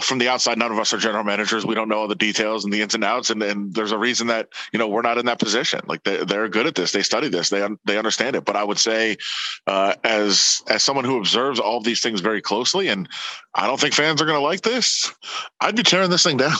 from 0.00 0.18
the 0.18 0.28
outside, 0.28 0.58
none 0.58 0.70
of 0.70 0.78
us 0.78 0.92
are 0.92 0.98
general 0.98 1.24
managers. 1.24 1.64
We 1.64 1.74
don't 1.74 1.88
know 1.88 1.98
all 1.98 2.08
the 2.08 2.14
details 2.14 2.64
and 2.64 2.72
the 2.72 2.82
ins 2.82 2.94
and 2.94 3.04
outs. 3.04 3.30
And, 3.30 3.42
and 3.42 3.74
there's 3.74 3.92
a 3.92 3.98
reason 3.98 4.28
that, 4.28 4.48
you 4.72 4.78
know, 4.78 4.88
we're 4.88 5.02
not 5.02 5.18
in 5.18 5.26
that 5.26 5.38
position. 5.38 5.80
Like 5.86 6.02
they, 6.04 6.24
they're 6.24 6.48
good 6.48 6.66
at 6.66 6.74
this. 6.74 6.92
They 6.92 7.02
study 7.02 7.28
this. 7.28 7.48
They, 7.48 7.66
they 7.84 7.98
understand 7.98 8.36
it. 8.36 8.44
But 8.44 8.56
I 8.56 8.64
would 8.64 8.78
say, 8.78 9.16
uh, 9.66 9.94
as, 10.04 10.62
as 10.68 10.82
someone 10.82 11.04
who 11.04 11.18
observes 11.18 11.58
all 11.58 11.80
these 11.80 12.00
things 12.00 12.20
very 12.20 12.40
closely, 12.40 12.88
and 12.88 13.08
I 13.54 13.66
don't 13.66 13.80
think 13.80 13.94
fans 13.94 14.20
are 14.20 14.26
going 14.26 14.38
to 14.38 14.44
like 14.44 14.62
this, 14.62 15.12
I'd 15.60 15.76
be 15.76 15.82
tearing 15.82 16.10
this 16.10 16.24
thing 16.24 16.36
down. 16.38 16.58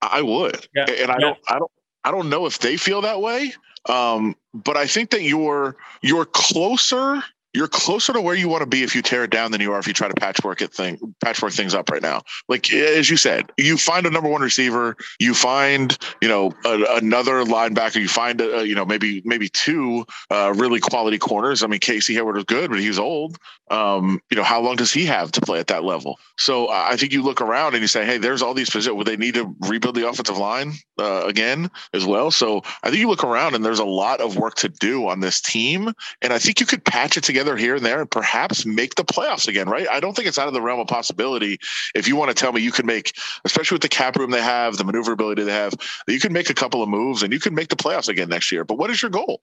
I 0.00 0.22
would. 0.22 0.66
Yeah. 0.74 0.86
And 0.88 1.10
I 1.10 1.14
yeah. 1.14 1.20
don't, 1.20 1.38
I 1.48 1.58
don't, 1.58 1.72
I 2.04 2.10
don't 2.10 2.30
know 2.30 2.46
if 2.46 2.58
they 2.58 2.76
feel 2.76 3.02
that 3.02 3.20
way. 3.20 3.52
Um, 3.88 4.36
but 4.54 4.76
I 4.76 4.86
think 4.86 5.10
that 5.10 5.22
you're, 5.22 5.76
you're 6.02 6.24
closer 6.24 7.22
you're 7.54 7.68
closer 7.68 8.12
to 8.12 8.20
where 8.20 8.34
you 8.34 8.48
want 8.48 8.62
to 8.62 8.66
be 8.66 8.82
if 8.82 8.94
you 8.94 9.02
tear 9.02 9.24
it 9.24 9.30
down 9.30 9.52
than 9.52 9.60
you 9.60 9.72
are 9.72 9.78
if 9.78 9.86
you 9.86 9.92
try 9.92 10.08
to 10.08 10.14
patchwork 10.14 10.62
it 10.62 10.72
thing 10.72 11.14
patchwork 11.22 11.52
things 11.52 11.74
up 11.74 11.90
right 11.90 12.02
now. 12.02 12.22
Like 12.48 12.72
as 12.72 13.10
you 13.10 13.16
said, 13.16 13.50
you 13.58 13.76
find 13.76 14.06
a 14.06 14.10
number 14.10 14.28
one 14.28 14.42
receiver, 14.42 14.96
you 15.18 15.34
find 15.34 15.96
you 16.20 16.28
know 16.28 16.52
a, 16.64 16.96
another 16.96 17.44
linebacker, 17.44 18.00
you 18.00 18.08
find 18.08 18.40
a, 18.40 18.66
you 18.66 18.74
know 18.74 18.84
maybe 18.84 19.22
maybe 19.24 19.48
two 19.48 20.06
uh, 20.30 20.52
really 20.56 20.80
quality 20.80 21.18
corners. 21.18 21.62
I 21.62 21.66
mean 21.66 21.80
Casey 21.80 22.14
Hayward 22.14 22.36
was 22.36 22.44
good, 22.44 22.70
but 22.70 22.80
he's 22.80 22.98
old. 22.98 23.36
Um, 23.70 24.20
you 24.30 24.36
know 24.36 24.44
how 24.44 24.60
long 24.60 24.76
does 24.76 24.92
he 24.92 25.04
have 25.06 25.32
to 25.32 25.40
play 25.40 25.58
at 25.58 25.68
that 25.68 25.84
level? 25.84 26.18
So 26.38 26.70
I 26.70 26.96
think 26.96 27.12
you 27.12 27.22
look 27.22 27.40
around 27.40 27.74
and 27.74 27.82
you 27.82 27.88
say, 27.88 28.04
hey, 28.04 28.18
there's 28.18 28.42
all 28.42 28.54
these 28.54 28.70
positions. 28.70 28.96
Would 28.96 29.06
they 29.06 29.16
need 29.16 29.34
to 29.34 29.54
rebuild 29.60 29.94
the 29.94 30.08
offensive 30.08 30.38
line 30.38 30.72
uh, 30.98 31.24
again 31.26 31.70
as 31.92 32.04
well? 32.04 32.30
So 32.30 32.62
I 32.82 32.88
think 32.88 32.98
you 32.98 33.08
look 33.08 33.24
around 33.24 33.54
and 33.54 33.64
there's 33.64 33.78
a 33.78 33.84
lot 33.84 34.20
of 34.20 34.36
work 34.36 34.54
to 34.56 34.68
do 34.68 35.08
on 35.08 35.20
this 35.20 35.40
team, 35.40 35.92
and 36.20 36.32
I 36.32 36.38
think 36.38 36.60
you 36.60 36.66
could 36.66 36.84
patch 36.84 37.16
it 37.16 37.24
together 37.24 37.41
together 37.42 37.56
here 37.56 37.74
and 37.74 37.84
there 37.84 38.00
and 38.00 38.10
perhaps 38.10 38.64
make 38.64 38.94
the 38.94 39.04
playoffs 39.04 39.48
again, 39.48 39.68
right? 39.68 39.88
I 39.90 40.00
don't 40.00 40.14
think 40.14 40.28
it's 40.28 40.38
out 40.38 40.48
of 40.48 40.54
the 40.54 40.62
realm 40.62 40.80
of 40.80 40.86
possibility. 40.86 41.58
If 41.94 42.06
you 42.06 42.14
want 42.14 42.30
to 42.30 42.34
tell 42.34 42.52
me 42.52 42.60
you 42.60 42.72
can 42.72 42.86
make, 42.86 43.16
especially 43.44 43.74
with 43.74 43.82
the 43.82 43.88
cap 43.88 44.16
room 44.16 44.30
they 44.30 44.40
have, 44.40 44.76
the 44.76 44.84
maneuverability 44.84 45.42
they 45.42 45.52
have, 45.52 45.74
you 46.06 46.20
can 46.20 46.32
make 46.32 46.50
a 46.50 46.54
couple 46.54 46.82
of 46.82 46.88
moves 46.88 47.22
and 47.22 47.32
you 47.32 47.40
can 47.40 47.54
make 47.54 47.68
the 47.68 47.76
playoffs 47.76 48.08
again 48.08 48.28
next 48.28 48.52
year. 48.52 48.64
But 48.64 48.78
what 48.78 48.90
is 48.90 49.02
your 49.02 49.10
goal? 49.10 49.42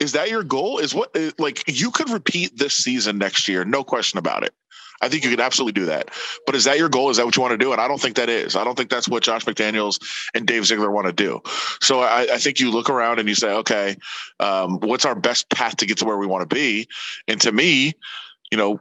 Is 0.00 0.12
that 0.12 0.30
your 0.30 0.42
goal? 0.42 0.78
Is 0.78 0.94
what 0.94 1.16
like 1.38 1.64
you 1.68 1.90
could 1.90 2.10
repeat 2.10 2.58
this 2.58 2.74
season 2.74 3.18
next 3.18 3.46
year, 3.46 3.64
no 3.64 3.84
question 3.84 4.18
about 4.18 4.42
it. 4.42 4.54
I 5.00 5.08
think 5.08 5.24
you 5.24 5.30
could 5.30 5.40
absolutely 5.40 5.80
do 5.80 5.86
that. 5.86 6.10
But 6.46 6.54
is 6.54 6.64
that 6.64 6.78
your 6.78 6.88
goal? 6.88 7.10
Is 7.10 7.16
that 7.16 7.26
what 7.26 7.36
you 7.36 7.42
want 7.42 7.52
to 7.52 7.58
do? 7.58 7.72
And 7.72 7.80
I 7.80 7.88
don't 7.88 8.00
think 8.00 8.16
that 8.16 8.28
is. 8.28 8.56
I 8.56 8.64
don't 8.64 8.76
think 8.76 8.90
that's 8.90 9.08
what 9.08 9.22
Josh 9.22 9.44
McDaniels 9.44 10.00
and 10.34 10.46
Dave 10.46 10.66
Ziegler 10.66 10.90
want 10.90 11.06
to 11.06 11.12
do. 11.12 11.40
So 11.80 12.00
I, 12.00 12.34
I 12.34 12.38
think 12.38 12.60
you 12.60 12.70
look 12.70 12.90
around 12.90 13.18
and 13.18 13.28
you 13.28 13.34
say, 13.34 13.50
okay, 13.50 13.96
um, 14.40 14.78
what's 14.80 15.04
our 15.04 15.14
best 15.14 15.48
path 15.50 15.76
to 15.78 15.86
get 15.86 15.98
to 15.98 16.04
where 16.04 16.18
we 16.18 16.26
want 16.26 16.48
to 16.48 16.54
be? 16.54 16.88
And 17.26 17.40
to 17.42 17.52
me, 17.52 17.94
you 18.50 18.58
know, 18.58 18.80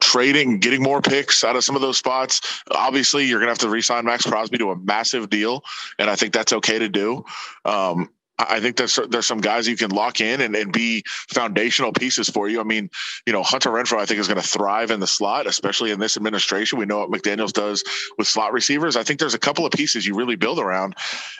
trading, 0.00 0.58
getting 0.58 0.82
more 0.82 1.02
picks 1.02 1.44
out 1.44 1.56
of 1.56 1.64
some 1.64 1.76
of 1.76 1.82
those 1.82 1.98
spots. 1.98 2.62
Obviously, 2.70 3.26
you're 3.26 3.38
going 3.38 3.48
to 3.48 3.52
have 3.52 3.58
to 3.58 3.68
re-sign 3.68 4.04
Maxx 4.04 4.24
Crosby 4.24 4.58
to 4.58 4.70
a 4.70 4.76
massive 4.76 5.28
deal, 5.28 5.62
and 5.98 6.08
I 6.08 6.16
think 6.16 6.32
that's 6.32 6.52
okay 6.54 6.78
to 6.78 6.88
do. 6.88 7.24
Um, 7.64 8.08
I 8.48 8.60
think 8.60 8.76
there's 8.76 8.98
there's 9.08 9.26
some 9.26 9.40
guys 9.40 9.66
you 9.68 9.76
can 9.76 9.90
lock 9.90 10.20
in 10.20 10.40
and, 10.40 10.54
and 10.54 10.72
be 10.72 11.02
foundational 11.06 11.92
pieces 11.92 12.28
for 12.28 12.48
you. 12.48 12.60
I 12.60 12.64
mean, 12.64 12.90
you 13.26 13.32
know, 13.32 13.42
Hunter 13.42 13.70
Renfrow, 13.70 13.98
I 13.98 14.06
think 14.06 14.20
is 14.20 14.28
going 14.28 14.40
to 14.40 14.46
thrive 14.46 14.90
in 14.90 15.00
the 15.00 15.06
slot, 15.06 15.46
especially 15.46 15.90
in 15.90 16.00
this 16.00 16.16
administration. 16.16 16.78
We 16.78 16.86
know 16.86 17.00
what 17.00 17.10
McDaniels 17.10 17.52
does 17.52 17.84
with 18.18 18.26
slot 18.26 18.52
receivers. 18.52 18.96
I 18.96 19.02
think 19.02 19.20
there's 19.20 19.34
a 19.34 19.38
couple 19.38 19.66
of 19.66 19.72
pieces 19.72 20.06
you 20.06 20.14
really 20.14 20.36
build 20.36 20.58
around. 20.58 20.94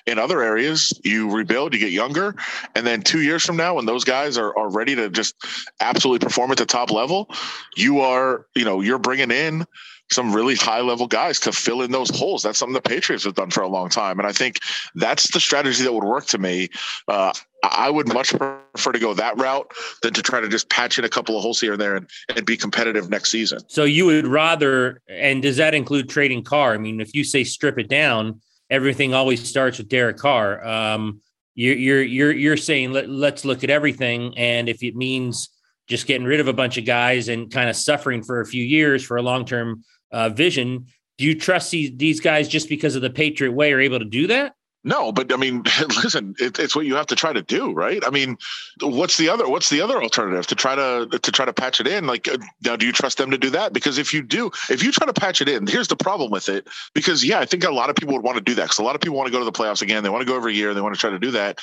In 0.06 0.18
other 0.18 0.42
areas, 0.42 0.92
you 1.04 1.30
rebuild, 1.30 1.74
you 1.74 1.80
get 1.80 1.92
younger, 1.92 2.34
and 2.74 2.86
then 2.86 3.02
two 3.02 3.20
years 3.20 3.44
from 3.44 3.56
now, 3.56 3.74
when 3.74 3.86
those 3.86 4.04
guys 4.04 4.36
are, 4.36 4.56
are 4.58 4.70
ready 4.70 4.94
to 4.96 5.08
just 5.08 5.36
absolutely 5.80 6.24
perform 6.24 6.50
at 6.50 6.58
the 6.58 6.66
top 6.66 6.90
level, 6.90 7.28
you 7.76 8.00
are, 8.00 8.46
you 8.54 8.64
know, 8.64 8.80
you're 8.80 8.98
bringing 8.98 9.30
in 9.30 9.64
some 10.12 10.32
really 10.32 10.54
high 10.54 10.80
level 10.80 11.06
guys 11.06 11.40
to 11.40 11.52
fill 11.52 11.82
in 11.82 11.90
those 11.90 12.10
holes. 12.10 12.42
That's 12.42 12.58
something 12.58 12.74
the 12.74 12.80
Patriots 12.80 13.24
have 13.24 13.34
done 13.34 13.50
for 13.50 13.62
a 13.62 13.68
long 13.68 13.88
time. 13.88 14.18
And 14.18 14.28
I 14.28 14.32
think 14.32 14.58
that's 14.94 15.32
the 15.32 15.40
strategy 15.40 15.82
that 15.82 15.92
would 15.92 16.04
work 16.04 16.26
to 16.26 16.38
me. 16.38 16.68
Uh, 17.08 17.32
I 17.64 17.90
would 17.90 18.12
much 18.12 18.34
prefer 18.36 18.92
to 18.92 18.98
go 18.98 19.14
that 19.14 19.38
route 19.38 19.70
than 20.02 20.12
to 20.14 20.22
try 20.22 20.40
to 20.40 20.48
just 20.48 20.68
patch 20.68 20.98
in 20.98 21.04
a 21.04 21.08
couple 21.08 21.36
of 21.36 21.42
holes 21.42 21.60
here 21.60 21.72
and 21.72 21.80
there 21.80 21.96
and, 21.96 22.10
and 22.34 22.44
be 22.44 22.56
competitive 22.56 23.08
next 23.08 23.30
season. 23.30 23.60
So 23.68 23.84
you 23.84 24.06
would 24.06 24.26
rather, 24.26 25.00
and 25.08 25.42
does 25.42 25.56
that 25.58 25.74
include 25.74 26.08
trading 26.08 26.42
Carr? 26.42 26.74
I 26.74 26.78
mean, 26.78 27.00
if 27.00 27.14
you 27.14 27.22
say 27.22 27.44
strip 27.44 27.78
it 27.78 27.88
down, 27.88 28.40
everything 28.68 29.14
always 29.14 29.48
starts 29.48 29.78
with 29.78 29.88
Derek 29.88 30.16
Carr. 30.16 30.64
Um, 30.66 31.20
you're, 31.54 31.76
you're, 31.76 32.02
you're, 32.02 32.32
you're 32.32 32.56
saying 32.56 32.92
let, 32.92 33.08
let's 33.08 33.44
look 33.44 33.62
at 33.62 33.70
everything. 33.70 34.36
And 34.36 34.68
if 34.68 34.82
it 34.82 34.96
means 34.96 35.48
just 35.88 36.06
getting 36.06 36.26
rid 36.26 36.40
of 36.40 36.48
a 36.48 36.52
bunch 36.52 36.78
of 36.78 36.84
guys 36.84 37.28
and 37.28 37.52
kind 37.52 37.68
of 37.68 37.76
suffering 37.76 38.22
for 38.22 38.40
a 38.40 38.46
few 38.46 38.64
years 38.64 39.04
for 39.04 39.18
a 39.18 39.22
long-term 39.22 39.84
uh, 40.12 40.28
vision. 40.28 40.86
Do 41.18 41.24
you 41.24 41.38
trust 41.38 41.70
these, 41.70 41.90
these 41.96 42.20
guys 42.20 42.48
just 42.48 42.68
because 42.68 42.96
of 42.96 43.02
the 43.02 43.10
Patriot 43.10 43.52
way 43.52 43.72
are 43.72 43.80
able 43.80 43.98
to 43.98 44.04
do 44.04 44.26
that? 44.28 44.54
No, 44.84 45.12
but 45.12 45.32
I 45.32 45.36
mean, 45.36 45.62
listen, 46.02 46.34
it, 46.40 46.58
it's 46.58 46.74
what 46.74 46.86
you 46.86 46.96
have 46.96 47.06
to 47.06 47.14
try 47.14 47.32
to 47.32 47.42
do, 47.42 47.72
right? 47.72 48.02
I 48.04 48.10
mean, 48.10 48.36
what's 48.80 49.16
the 49.16 49.28
other? 49.28 49.48
What's 49.48 49.70
the 49.70 49.80
other 49.80 50.02
alternative 50.02 50.46
to 50.48 50.54
try 50.56 50.74
to 50.74 51.06
to 51.22 51.32
try 51.32 51.44
to 51.44 51.52
patch 51.52 51.80
it 51.80 51.86
in? 51.86 52.06
Like, 52.06 52.26
uh, 52.26 52.38
now, 52.64 52.74
do 52.74 52.86
you 52.86 52.92
trust 52.92 53.18
them 53.18 53.30
to 53.30 53.38
do 53.38 53.50
that? 53.50 53.72
Because 53.72 53.98
if 53.98 54.12
you 54.12 54.22
do, 54.22 54.50
if 54.68 54.82
you 54.82 54.90
try 54.90 55.06
to 55.06 55.12
patch 55.12 55.40
it 55.40 55.48
in, 55.48 55.68
here's 55.68 55.86
the 55.86 55.96
problem 55.96 56.32
with 56.32 56.48
it. 56.48 56.66
Because 56.94 57.24
yeah, 57.24 57.38
I 57.38 57.44
think 57.44 57.62
a 57.62 57.70
lot 57.70 57.90
of 57.90 57.96
people 57.96 58.14
would 58.14 58.24
want 58.24 58.38
to 58.38 58.42
do 58.42 58.54
that. 58.56 58.64
Because 58.64 58.80
a 58.80 58.82
lot 58.82 58.96
of 58.96 59.00
people 59.00 59.16
want 59.16 59.28
to 59.28 59.32
go 59.32 59.38
to 59.38 59.44
the 59.44 59.52
playoffs 59.52 59.82
again. 59.82 60.02
They 60.02 60.10
want 60.10 60.22
to 60.22 60.26
go 60.26 60.36
every 60.36 60.56
year. 60.56 60.74
They 60.74 60.80
want 60.80 60.94
to 60.96 61.00
try 61.00 61.10
to 61.10 61.18
do 61.20 61.30
that 61.32 61.60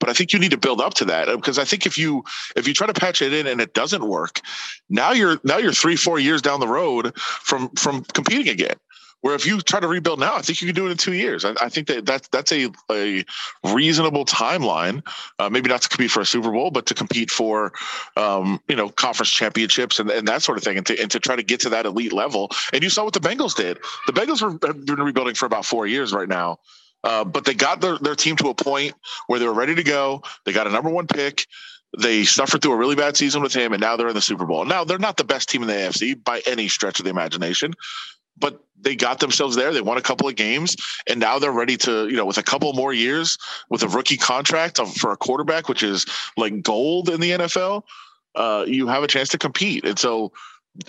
but 0.00 0.08
I 0.08 0.14
think 0.14 0.32
you 0.32 0.38
need 0.38 0.50
to 0.50 0.58
build 0.58 0.80
up 0.80 0.94
to 0.94 1.04
that 1.04 1.28
because 1.28 1.58
I 1.58 1.64
think 1.64 1.86
if 1.86 1.96
you 1.96 2.24
if 2.56 2.66
you 2.66 2.74
try 2.74 2.86
to 2.86 2.94
patch 2.94 3.22
it 3.22 3.32
in 3.32 3.46
and 3.46 3.60
it 3.60 3.74
doesn't 3.74 4.04
work, 4.04 4.40
now 4.88 5.12
you're 5.12 5.38
now 5.44 5.58
you're 5.58 5.72
three 5.72 5.96
four 5.96 6.18
years 6.18 6.42
down 6.42 6.58
the 6.58 6.66
road 6.66 7.16
from 7.18 7.68
from 7.70 8.02
competing 8.04 8.48
again. 8.48 8.76
Where 9.22 9.34
if 9.34 9.44
you 9.44 9.60
try 9.60 9.80
to 9.80 9.86
rebuild 9.86 10.18
now, 10.18 10.36
I 10.36 10.40
think 10.40 10.62
you 10.62 10.66
can 10.66 10.74
do 10.74 10.86
it 10.86 10.92
in 10.92 10.96
two 10.96 11.12
years. 11.12 11.44
I, 11.44 11.52
I 11.60 11.68
think 11.68 11.88
that 11.88 12.06
that's 12.06 12.28
that's 12.28 12.50
a 12.52 12.70
a 12.90 13.22
reasonable 13.62 14.24
timeline. 14.24 15.06
Uh, 15.38 15.50
maybe 15.50 15.68
not 15.68 15.82
to 15.82 15.90
compete 15.90 16.10
for 16.10 16.22
a 16.22 16.24
Super 16.24 16.50
Bowl, 16.50 16.70
but 16.70 16.86
to 16.86 16.94
compete 16.94 17.30
for 17.30 17.74
um, 18.16 18.60
you 18.66 18.76
know 18.76 18.88
conference 18.88 19.30
championships 19.30 19.98
and, 19.98 20.10
and 20.10 20.26
that 20.26 20.40
sort 20.40 20.56
of 20.56 20.64
thing, 20.64 20.78
and 20.78 20.86
to 20.86 20.98
and 20.98 21.10
to 21.10 21.20
try 21.20 21.36
to 21.36 21.42
get 21.42 21.60
to 21.60 21.68
that 21.68 21.84
elite 21.84 22.14
level. 22.14 22.50
And 22.72 22.82
you 22.82 22.88
saw 22.88 23.04
what 23.04 23.12
the 23.12 23.20
Bengals 23.20 23.54
did. 23.54 23.78
The 24.06 24.14
Bengals 24.14 24.40
have 24.40 24.86
been 24.86 25.02
rebuilding 25.02 25.34
for 25.34 25.44
about 25.44 25.66
four 25.66 25.86
years 25.86 26.14
right 26.14 26.28
now. 26.28 26.58
Uh, 27.02 27.24
but 27.24 27.44
they 27.44 27.54
got 27.54 27.80
their, 27.80 27.98
their 27.98 28.14
team 28.14 28.36
to 28.36 28.48
a 28.48 28.54
point 28.54 28.94
where 29.26 29.38
they 29.38 29.46
were 29.46 29.54
ready 29.54 29.74
to 29.74 29.82
go. 29.82 30.22
They 30.44 30.52
got 30.52 30.66
a 30.66 30.70
number 30.70 30.90
one 30.90 31.06
pick. 31.06 31.46
They 31.98 32.24
suffered 32.24 32.62
through 32.62 32.72
a 32.72 32.76
really 32.76 32.94
bad 32.94 33.16
season 33.16 33.42
with 33.42 33.52
him, 33.52 33.72
and 33.72 33.80
now 33.80 33.96
they're 33.96 34.08
in 34.08 34.14
the 34.14 34.20
Super 34.20 34.46
Bowl. 34.46 34.64
Now 34.64 34.84
they're 34.84 34.98
not 34.98 35.16
the 35.16 35.24
best 35.24 35.48
team 35.48 35.62
in 35.62 35.68
the 35.68 35.74
AFC 35.74 36.22
by 36.22 36.40
any 36.46 36.68
stretch 36.68 37.00
of 37.00 37.04
the 37.04 37.10
imagination, 37.10 37.74
but 38.38 38.62
they 38.80 38.94
got 38.94 39.18
themselves 39.18 39.56
there. 39.56 39.72
They 39.72 39.80
won 39.80 39.98
a 39.98 40.02
couple 40.02 40.28
of 40.28 40.36
games, 40.36 40.76
and 41.08 41.18
now 41.18 41.38
they're 41.38 41.50
ready 41.50 41.76
to, 41.78 42.08
you 42.08 42.16
know, 42.16 42.26
with 42.26 42.38
a 42.38 42.42
couple 42.44 42.72
more 42.74 42.92
years 42.92 43.36
with 43.70 43.82
a 43.82 43.88
rookie 43.88 44.16
contract 44.16 44.78
for 44.78 45.10
a 45.10 45.16
quarterback, 45.16 45.68
which 45.68 45.82
is 45.82 46.06
like 46.36 46.62
gold 46.62 47.08
in 47.08 47.20
the 47.20 47.30
NFL. 47.32 47.82
Uh, 48.36 48.64
you 48.68 48.86
have 48.86 49.02
a 49.02 49.08
chance 49.08 49.28
to 49.30 49.38
compete, 49.38 49.84
and 49.84 49.98
so 49.98 50.32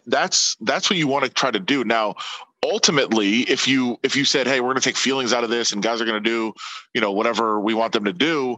that's 0.05 0.55
that's 0.61 0.89
what 0.89 0.97
you 0.97 1.07
want 1.07 1.25
to 1.25 1.29
try 1.29 1.51
to 1.51 1.59
do. 1.59 1.83
Now, 1.83 2.15
ultimately 2.63 3.39
if 3.41 3.67
you 3.67 3.97
if 4.03 4.15
you 4.15 4.23
said 4.23 4.45
hey 4.45 4.59
we're 4.59 4.67
going 4.67 4.75
to 4.75 4.81
take 4.81 4.95
feelings 4.95 5.33
out 5.33 5.43
of 5.43 5.49
this 5.49 5.71
and 5.71 5.81
guys 5.81 5.99
are 5.99 6.05
going 6.05 6.21
to 6.21 6.29
do 6.29 6.53
you 6.93 7.01
know 7.01 7.11
whatever 7.11 7.59
we 7.59 7.73
want 7.73 7.91
them 7.91 8.05
to 8.05 8.13
do 8.13 8.55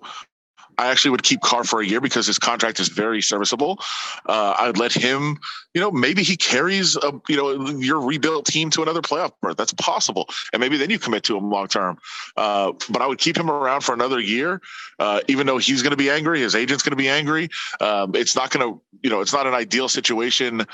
I 0.77 0.88
actually 0.88 1.12
would 1.12 1.24
keep 1.24 1.42
Carr 1.42 1.63
for 1.63 1.82
a 1.82 1.86
year 1.86 2.01
because 2.01 2.27
his 2.27 2.39
contract 2.39 2.80
is 2.80 2.89
very 2.89 3.22
serviceable. 3.22 3.80
Uh, 4.25 4.56
I'd 4.58 4.77
let 4.77 4.94
him, 4.94 5.38
you 5.74 5.82
know, 5.82 5.92
maybe 5.92 6.24
he 6.24 6.36
carries 6.36 6.96
a, 6.96 7.13
you 7.27 7.38
know, 7.38 7.70
your 7.72 8.01
rebuilt 8.01 8.46
team 8.46 8.70
to 8.72 8.82
another 8.82 9.01
playoff 9.01 9.32
berth. 9.42 9.58
That's 9.58 9.74
possible, 9.74 10.30
and 10.51 10.60
maybe 10.60 10.77
then 10.77 10.89
you 10.89 11.00
commit 11.00 11.24
to 11.25 11.38
him 11.38 11.50
long 11.50 11.68
term. 11.68 11.98
Uh, 12.38 12.74
but 12.89 13.01
I 13.01 13.08
would 13.08 13.20
keep 13.20 13.38
him 13.38 13.50
around 13.50 13.82
for 13.82 13.94
another 13.94 14.20
year, 14.20 14.62
uh, 15.00 15.22
even 15.27 15.48
though 15.48 15.58
he's 15.58 15.82
going 15.82 15.92
to 15.92 15.98
be 15.98 16.10
angry, 16.10 16.39
his 16.39 16.56
agent's 16.56 16.84
going 16.84 16.92
to 16.92 16.98
be 16.98 17.10
angry. 17.10 17.50
Um, 17.80 18.15
it's 18.15 18.36
not 18.36 18.51
going 18.51 18.74
to, 18.74 18.82
you 19.01 19.10
know, 19.10 19.22
it's 19.22 19.34
not 19.34 19.48
an 19.48 19.53
ideal 19.53 19.89
situation 19.89 20.65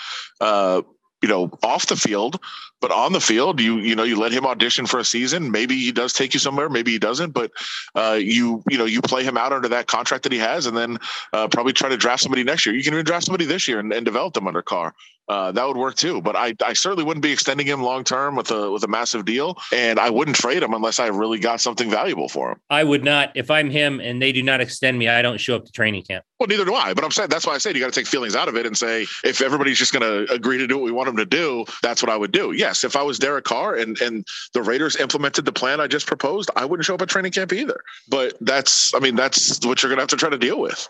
uh, 0.41 0.81
you 1.21 1.27
know, 1.27 1.51
off 1.63 1.87
the 1.87 1.95
field, 1.95 2.39
but 2.81 2.91
on 2.91 3.13
the 3.13 3.21
field, 3.21 3.59
you 3.59 3.77
you 3.77 3.95
know, 3.95 4.03
you 4.03 4.17
let 4.17 4.31
him 4.31 4.45
audition 4.45 4.85
for 4.85 4.99
a 4.99 5.05
season. 5.05 5.51
Maybe 5.51 5.75
he 5.77 5.91
does 5.91 6.13
take 6.13 6.33
you 6.33 6.39
somewhere, 6.39 6.69
maybe 6.69 6.91
he 6.91 6.99
doesn't, 6.99 7.31
but 7.31 7.51
uh, 7.95 8.17
you 8.19 8.63
you 8.69 8.77
know, 8.77 8.85
you 8.85 9.01
play 9.01 9.23
him 9.23 9.37
out 9.37 9.53
under 9.53 9.67
that 9.69 9.87
contract 9.87 10.23
that 10.23 10.31
he 10.31 10.39
has, 10.39 10.65
and 10.65 10.75
then 10.75 10.97
uh, 11.33 11.47
probably 11.47 11.73
try 11.73 11.89
to 11.89 11.97
draft 11.97 12.23
somebody 12.23 12.43
next 12.43 12.65
year. 12.65 12.75
You 12.75 12.83
can 12.83 12.93
even 12.93 13.05
draft 13.05 13.25
somebody 13.25 13.45
this 13.45 13.67
year 13.67 13.79
and, 13.79 13.91
and 13.91 14.05
develop 14.05 14.33
them 14.33 14.47
under 14.47 14.61
Carr. 14.61 14.93
Uh, 15.29 15.51
that 15.51 15.65
would 15.67 15.77
work 15.77 15.95
too. 15.95 16.21
But 16.21 16.35
I, 16.35 16.55
I 16.65 16.73
certainly 16.73 17.03
wouldn't 17.03 17.21
be 17.21 17.31
extending 17.31 17.67
him 17.67 17.83
long 17.83 18.03
term 18.03 18.35
with 18.35 18.49
a 18.49 18.71
with 18.71 18.83
a 18.83 18.87
massive 18.87 19.25
deal, 19.25 19.57
and 19.71 19.99
I 19.99 20.09
wouldn't 20.09 20.35
trade 20.35 20.63
him 20.63 20.73
unless 20.73 20.99
I 20.99 21.07
really 21.07 21.39
got 21.39 21.61
something 21.61 21.89
valuable 21.89 22.27
for 22.27 22.51
him. 22.51 22.59
I 22.69 22.83
would 22.83 23.03
not. 23.03 23.31
If 23.35 23.51
I'm 23.51 23.69
him 23.69 24.01
and 24.01 24.19
they 24.19 24.31
do 24.31 24.41
not 24.41 24.59
extend 24.59 24.97
me, 24.97 25.07
I 25.07 25.21
don't 25.21 25.39
show 25.39 25.55
up 25.55 25.65
to 25.65 25.71
training 25.71 26.03
camp. 26.03 26.25
Well, 26.39 26.47
neither 26.47 26.65
do 26.65 26.73
I. 26.73 26.95
But 26.95 27.03
I'm 27.03 27.11
saying 27.11 27.29
that's 27.29 27.45
why 27.45 27.53
I 27.53 27.59
said 27.59 27.75
you 27.75 27.81
got 27.81 27.93
to 27.93 27.99
take 27.99 28.07
feelings 28.07 28.35
out 28.35 28.47
of 28.47 28.55
it 28.55 28.65
and 28.65 28.75
say 28.75 29.05
if 29.23 29.41
everybody's 29.41 29.77
just 29.77 29.93
going 29.93 30.01
to 30.01 30.33
agree 30.33 30.57
to 30.57 30.65
do 30.65 30.77
what 30.77 30.85
we 30.85 30.91
want 30.91 31.05
them 31.05 31.17
to 31.17 31.25
do, 31.25 31.63
that's 31.83 32.01
what 32.01 32.09
I 32.11 32.17
would 32.17 32.31
do. 32.31 32.53
Yes, 32.69 32.83
if 32.83 32.95
I 32.95 33.01
was 33.01 33.17
Derek 33.17 33.45
Carr 33.45 33.73
and 33.73 33.99
and 33.99 34.27
the 34.53 34.61
Raiders 34.61 34.95
implemented 34.95 35.43
the 35.43 35.51
plan 35.51 35.81
I 35.81 35.87
just 35.87 36.05
proposed, 36.05 36.51
I 36.55 36.65
wouldn't 36.65 36.85
show 36.85 36.93
up 36.93 37.01
at 37.01 37.09
training 37.09 37.31
camp 37.31 37.51
either. 37.51 37.81
But 38.07 38.37
that's 38.41 38.93
I 38.93 38.99
mean 38.99 39.15
that's 39.15 39.65
what 39.65 39.81
you're 39.81 39.89
going 39.89 39.97
to 39.97 40.03
have 40.03 40.09
to 40.09 40.17
try 40.17 40.29
to 40.29 40.37
deal 40.37 40.59
with 40.59 40.87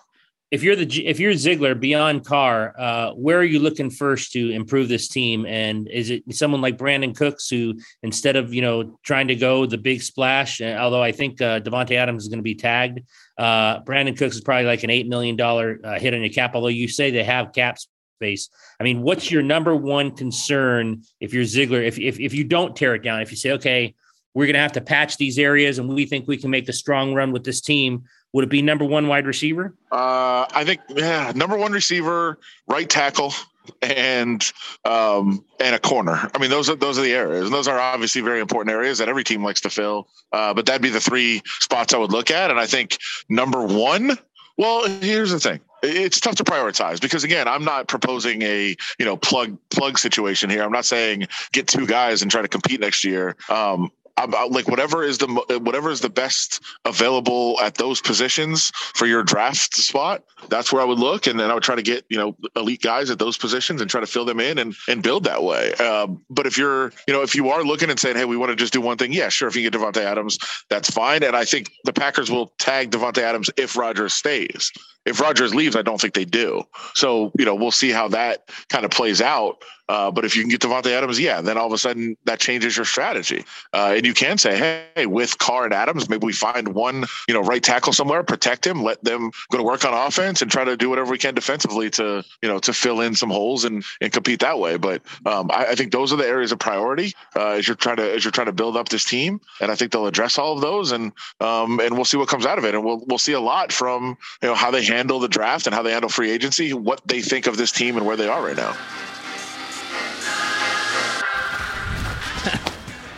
if 0.51 0.63
you're 0.63 0.75
the 0.75 1.07
if 1.07 1.19
you're 1.19 1.33
Ziegler 1.35 1.75
beyond 1.75 2.25
Carr, 2.25 2.73
uh, 2.77 3.11
where 3.11 3.37
are 3.37 3.43
you 3.43 3.59
looking 3.59 3.91
first 3.91 4.31
to 4.31 4.49
improve 4.49 4.89
this 4.89 5.07
team? 5.07 5.45
And 5.45 5.87
is 5.87 6.09
it 6.09 6.23
someone 6.31 6.59
like 6.59 6.77
Brandin 6.77 7.15
Cooks 7.15 7.49
who, 7.49 7.75
instead 8.01 8.35
of 8.35 8.53
you 8.53 8.61
know 8.61 8.99
trying 9.03 9.27
to 9.27 9.35
go 9.35 9.65
the 9.65 9.77
big 9.77 10.01
splash, 10.01 10.59
uh, 10.59 10.77
although 10.79 11.03
I 11.03 11.11
think 11.11 11.39
uh, 11.39 11.59
Davante 11.59 11.91
Adams 11.91 12.23
is 12.23 12.29
going 12.29 12.39
to 12.39 12.43
be 12.43 12.55
tagged, 12.55 13.01
uh, 13.37 13.81
Brandin 13.81 14.17
Cooks 14.17 14.35
is 14.35 14.41
probably 14.41 14.65
like 14.65 14.83
an 14.83 14.89
eight 14.89 15.07
million 15.07 15.35
dollar 15.35 15.79
uh, 15.83 15.99
hit 15.99 16.15
on 16.15 16.21
your 16.21 16.33
cap. 16.33 16.55
Although 16.55 16.67
you 16.69 16.87
say 16.87 17.11
they 17.11 17.23
have 17.23 17.53
cap 17.53 17.77
I 18.21 18.83
mean, 18.83 19.01
what's 19.01 19.31
your 19.31 19.41
number 19.41 19.75
one 19.75 20.11
concern 20.11 21.03
if 21.19 21.33
you're 21.33 21.45
Ziegler? 21.45 21.81
If 21.81 21.97
if 21.99 22.19
if 22.19 22.33
you 22.33 22.43
don't 22.43 22.75
tear 22.75 22.95
it 22.95 23.03
down, 23.03 23.21
if 23.21 23.31
you 23.31 23.37
say 23.37 23.51
okay, 23.51 23.95
we're 24.33 24.45
going 24.45 24.55
to 24.55 24.59
have 24.59 24.73
to 24.73 24.81
patch 24.81 25.17
these 25.17 25.39
areas, 25.39 25.79
and 25.79 25.89
we 25.89 26.05
think 26.05 26.27
we 26.27 26.37
can 26.37 26.49
make 26.49 26.67
a 26.69 26.73
strong 26.73 27.13
run 27.13 27.31
with 27.31 27.43
this 27.43 27.61
team 27.61 28.03
would 28.33 28.43
it 28.43 28.49
be 28.49 28.61
number 28.61 28.85
one 28.85 29.07
wide 29.07 29.25
receiver? 29.25 29.75
Uh, 29.91 30.45
I 30.53 30.63
think 30.63 30.81
yeah, 30.89 31.31
number 31.35 31.57
one 31.57 31.71
receiver, 31.71 32.37
right 32.67 32.87
tackle, 32.87 33.33
and 33.81 34.51
um, 34.85 35.43
and 35.59 35.75
a 35.75 35.79
corner. 35.79 36.29
I 36.33 36.37
mean, 36.37 36.51
those 36.51 36.69
are 36.69 36.75
those 36.75 36.99
are 36.99 37.01
the 37.01 37.13
areas, 37.13 37.45
and 37.45 37.53
those 37.53 37.67
are 37.67 37.79
obviously 37.79 38.21
very 38.21 38.39
important 38.39 38.73
areas 38.73 38.99
that 38.99 39.09
every 39.09 39.23
team 39.23 39.43
likes 39.43 39.61
to 39.61 39.69
fill. 39.69 40.07
Uh, 40.31 40.53
but 40.53 40.65
that'd 40.67 40.81
be 40.81 40.89
the 40.89 40.99
three 40.99 41.41
spots 41.59 41.93
I 41.93 41.97
would 41.97 42.11
look 42.11 42.29
at, 42.29 42.51
and 42.51 42.59
I 42.59 42.67
think 42.67 42.97
number 43.29 43.65
one. 43.65 44.17
Well, 44.57 44.87
here's 44.87 45.31
the 45.31 45.39
thing 45.39 45.61
it's 45.83 46.19
tough 46.19 46.35
to 46.35 46.43
prioritize 46.43 46.99
because 46.99 47.23
again 47.23 47.47
i'm 47.47 47.63
not 47.63 47.87
proposing 47.87 48.41
a 48.41 48.75
you 48.97 49.05
know 49.05 49.17
plug 49.17 49.57
plug 49.69 49.97
situation 49.97 50.49
here 50.49 50.63
i'm 50.63 50.71
not 50.71 50.85
saying 50.85 51.27
get 51.51 51.67
two 51.67 51.85
guys 51.85 52.21
and 52.21 52.31
try 52.31 52.41
to 52.41 52.47
compete 52.47 52.79
next 52.79 53.03
year 53.03 53.35
um, 53.49 53.91
about 54.23 54.51
like 54.51 54.67
whatever 54.67 55.03
is 55.03 55.17
the 55.17 55.27
whatever 55.63 55.89
is 55.89 56.01
the 56.01 56.09
best 56.09 56.61
available 56.85 57.59
at 57.61 57.75
those 57.75 58.01
positions 58.01 58.71
for 58.93 59.05
your 59.05 59.23
draft 59.23 59.75
spot. 59.75 60.23
That's 60.49 60.71
where 60.71 60.81
I 60.81 60.85
would 60.85 60.99
look, 60.99 61.27
and 61.27 61.39
then 61.39 61.49
I 61.49 61.53
would 61.53 61.63
try 61.63 61.75
to 61.75 61.81
get 61.81 62.05
you 62.09 62.17
know 62.17 62.35
elite 62.55 62.81
guys 62.81 63.09
at 63.09 63.19
those 63.19 63.37
positions 63.37 63.81
and 63.81 63.89
try 63.89 64.01
to 64.01 64.07
fill 64.07 64.25
them 64.25 64.39
in 64.39 64.57
and 64.57 64.75
and 64.87 65.01
build 65.01 65.23
that 65.25 65.43
way. 65.43 65.73
Um, 65.75 66.23
but 66.29 66.45
if 66.45 66.57
you're 66.57 66.91
you 67.07 67.13
know 67.13 67.21
if 67.21 67.35
you 67.35 67.49
are 67.49 67.63
looking 67.63 67.89
and 67.89 67.99
saying, 67.99 68.15
hey, 68.15 68.25
we 68.25 68.37
want 68.37 68.49
to 68.49 68.55
just 68.55 68.73
do 68.73 68.81
one 68.81 68.97
thing, 68.97 69.13
yeah, 69.13 69.29
sure. 69.29 69.47
If 69.47 69.55
you 69.55 69.69
get 69.69 69.73
Davante 69.73 70.03
Adams, 70.03 70.37
that's 70.69 70.89
fine. 70.89 71.23
And 71.23 71.35
I 71.35 71.45
think 71.45 71.71
the 71.85 71.93
Packers 71.93 72.29
will 72.29 72.47
tag 72.59 72.91
Davante 72.91 73.19
Adams 73.19 73.49
if 73.57 73.77
Rodgers 73.77 74.13
stays. 74.13 74.71
If 75.05 75.19
Rodgers 75.19 75.55
leaves, 75.55 75.75
I 75.75 75.81
don't 75.81 75.99
think 75.99 76.13
they 76.13 76.25
do. 76.25 76.63
So, 76.93 77.31
you 77.37 77.45
know, 77.45 77.55
we'll 77.55 77.71
see 77.71 77.89
how 77.89 78.09
that 78.09 78.49
kind 78.69 78.85
of 78.85 78.91
plays 78.91 79.21
out. 79.21 79.63
Uh, 79.89 80.11
but 80.11 80.23
if 80.23 80.35
you 80.35 80.43
can 80.43 80.49
get 80.49 80.61
Davante 80.61 80.91
Adams, 80.91 81.19
yeah, 81.19 81.41
then 81.41 81.57
all 81.57 81.65
of 81.65 81.73
a 81.73 81.77
sudden 81.77 82.15
that 82.25 82.39
changes 82.39 82.77
your 82.77 82.85
strategy. 82.85 83.43
Uh, 83.73 83.95
and 83.97 84.05
you 84.05 84.13
can 84.13 84.37
say, 84.37 84.85
hey, 84.95 85.07
with 85.07 85.39
Carr 85.39 85.65
and 85.65 85.73
Adams, 85.73 86.07
maybe 86.07 86.27
we 86.27 86.31
find 86.31 86.75
one, 86.75 87.05
you 87.27 87.33
know, 87.33 87.41
right 87.41 87.61
tackle 87.61 87.91
somewhere, 87.91 88.21
protect 88.21 88.65
him, 88.65 88.83
let 88.83 89.03
them 89.03 89.31
go 89.51 89.57
to 89.57 89.63
work 89.63 89.83
on 89.85 89.93
offense, 89.95 90.43
and 90.43 90.51
try 90.51 90.63
to 90.63 90.77
do 90.77 90.91
whatever 90.91 91.09
we 91.09 91.17
can 91.17 91.33
defensively 91.33 91.89
to, 91.89 92.23
you 92.43 92.47
know, 92.47 92.59
to 92.59 92.71
fill 92.71 93.01
in 93.01 93.15
some 93.15 93.31
holes 93.31 93.63
and 93.63 93.83
and 93.99 94.13
compete 94.13 94.41
that 94.41 94.59
way. 94.59 94.77
But 94.77 95.01
um, 95.25 95.49
I, 95.51 95.71
I, 95.71 95.75
think 95.75 95.91
those 95.91 96.13
are 96.13 96.17
the 96.17 96.27
areas 96.27 96.51
of 96.51 96.59
priority 96.59 97.15
uh, 97.35 97.53
as 97.53 97.67
you're 97.67 97.75
trying 97.75 97.97
to 97.97 98.13
as 98.13 98.23
you're 98.23 98.31
trying 98.31 98.47
to 98.47 98.53
build 98.53 98.77
up 98.77 98.89
this 98.89 99.05
team, 99.05 99.41
and 99.59 99.71
I 99.71 99.75
think 99.75 99.91
they'll 99.91 100.05
address 100.05 100.37
all 100.37 100.53
of 100.53 100.61
those, 100.61 100.91
and 100.91 101.11
um, 101.41 101.79
and 101.79 101.95
we'll 101.95 102.05
see 102.05 102.17
what 102.17 102.27
comes 102.27 102.45
out 102.45 102.59
of 102.59 102.63
it, 102.65 102.75
and 102.75 102.85
we'll 102.85 103.03
we'll 103.07 103.17
see 103.17 103.33
a 103.33 103.39
lot 103.39 103.71
from 103.71 104.17
you 104.43 104.49
know 104.49 104.55
how 104.55 104.69
they 104.69 104.83
handle 104.89 105.19
the 105.19 105.27
draft 105.27 105.67
and 105.67 105.73
how 105.73 105.83
they 105.83 105.91
handle 105.91 106.09
free 106.09 106.31
agency, 106.31 106.73
what 106.73 106.99
they 107.05 107.21
think 107.21 107.47
of 107.47 107.57
this 107.57 107.71
team 107.71 107.95
and 107.95 108.05
where 108.05 108.17
they 108.17 108.27
are 108.27 108.43
right 108.43 108.57
now. 108.57 108.75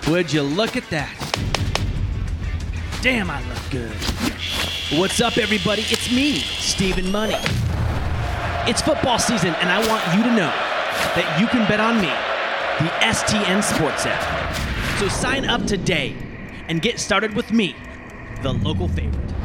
Would 0.11 0.33
you 0.33 0.41
look 0.41 0.75
at 0.75 0.89
that? 0.89 1.15
Damn, 3.01 3.31
I 3.31 3.41
look 3.47 3.57
good. 3.71 3.91
What's 4.99 5.21
up, 5.21 5.37
everybody? 5.37 5.83
It's 5.83 6.11
me, 6.11 6.39
Stephen 6.39 7.11
Money. 7.11 7.37
It's 8.67 8.81
football 8.81 9.17
season, 9.17 9.55
and 9.55 9.69
I 9.69 9.79
want 9.87 10.05
you 10.15 10.23
to 10.23 10.29
know 10.29 10.51
that 11.15 11.37
you 11.39 11.47
can 11.47 11.67
bet 11.67 11.79
on 11.79 11.95
me, 12.01 12.11
the 12.79 12.91
STN 13.05 13.63
Sports 13.63 14.05
app. 14.05 14.99
So 14.99 15.07
sign 15.07 15.45
up 15.45 15.65
today 15.65 16.15
and 16.67 16.81
get 16.81 16.99
started 16.99 17.33
with 17.33 17.51
me, 17.51 17.75
the 18.43 18.53
local 18.53 18.87
favorite. 18.87 19.40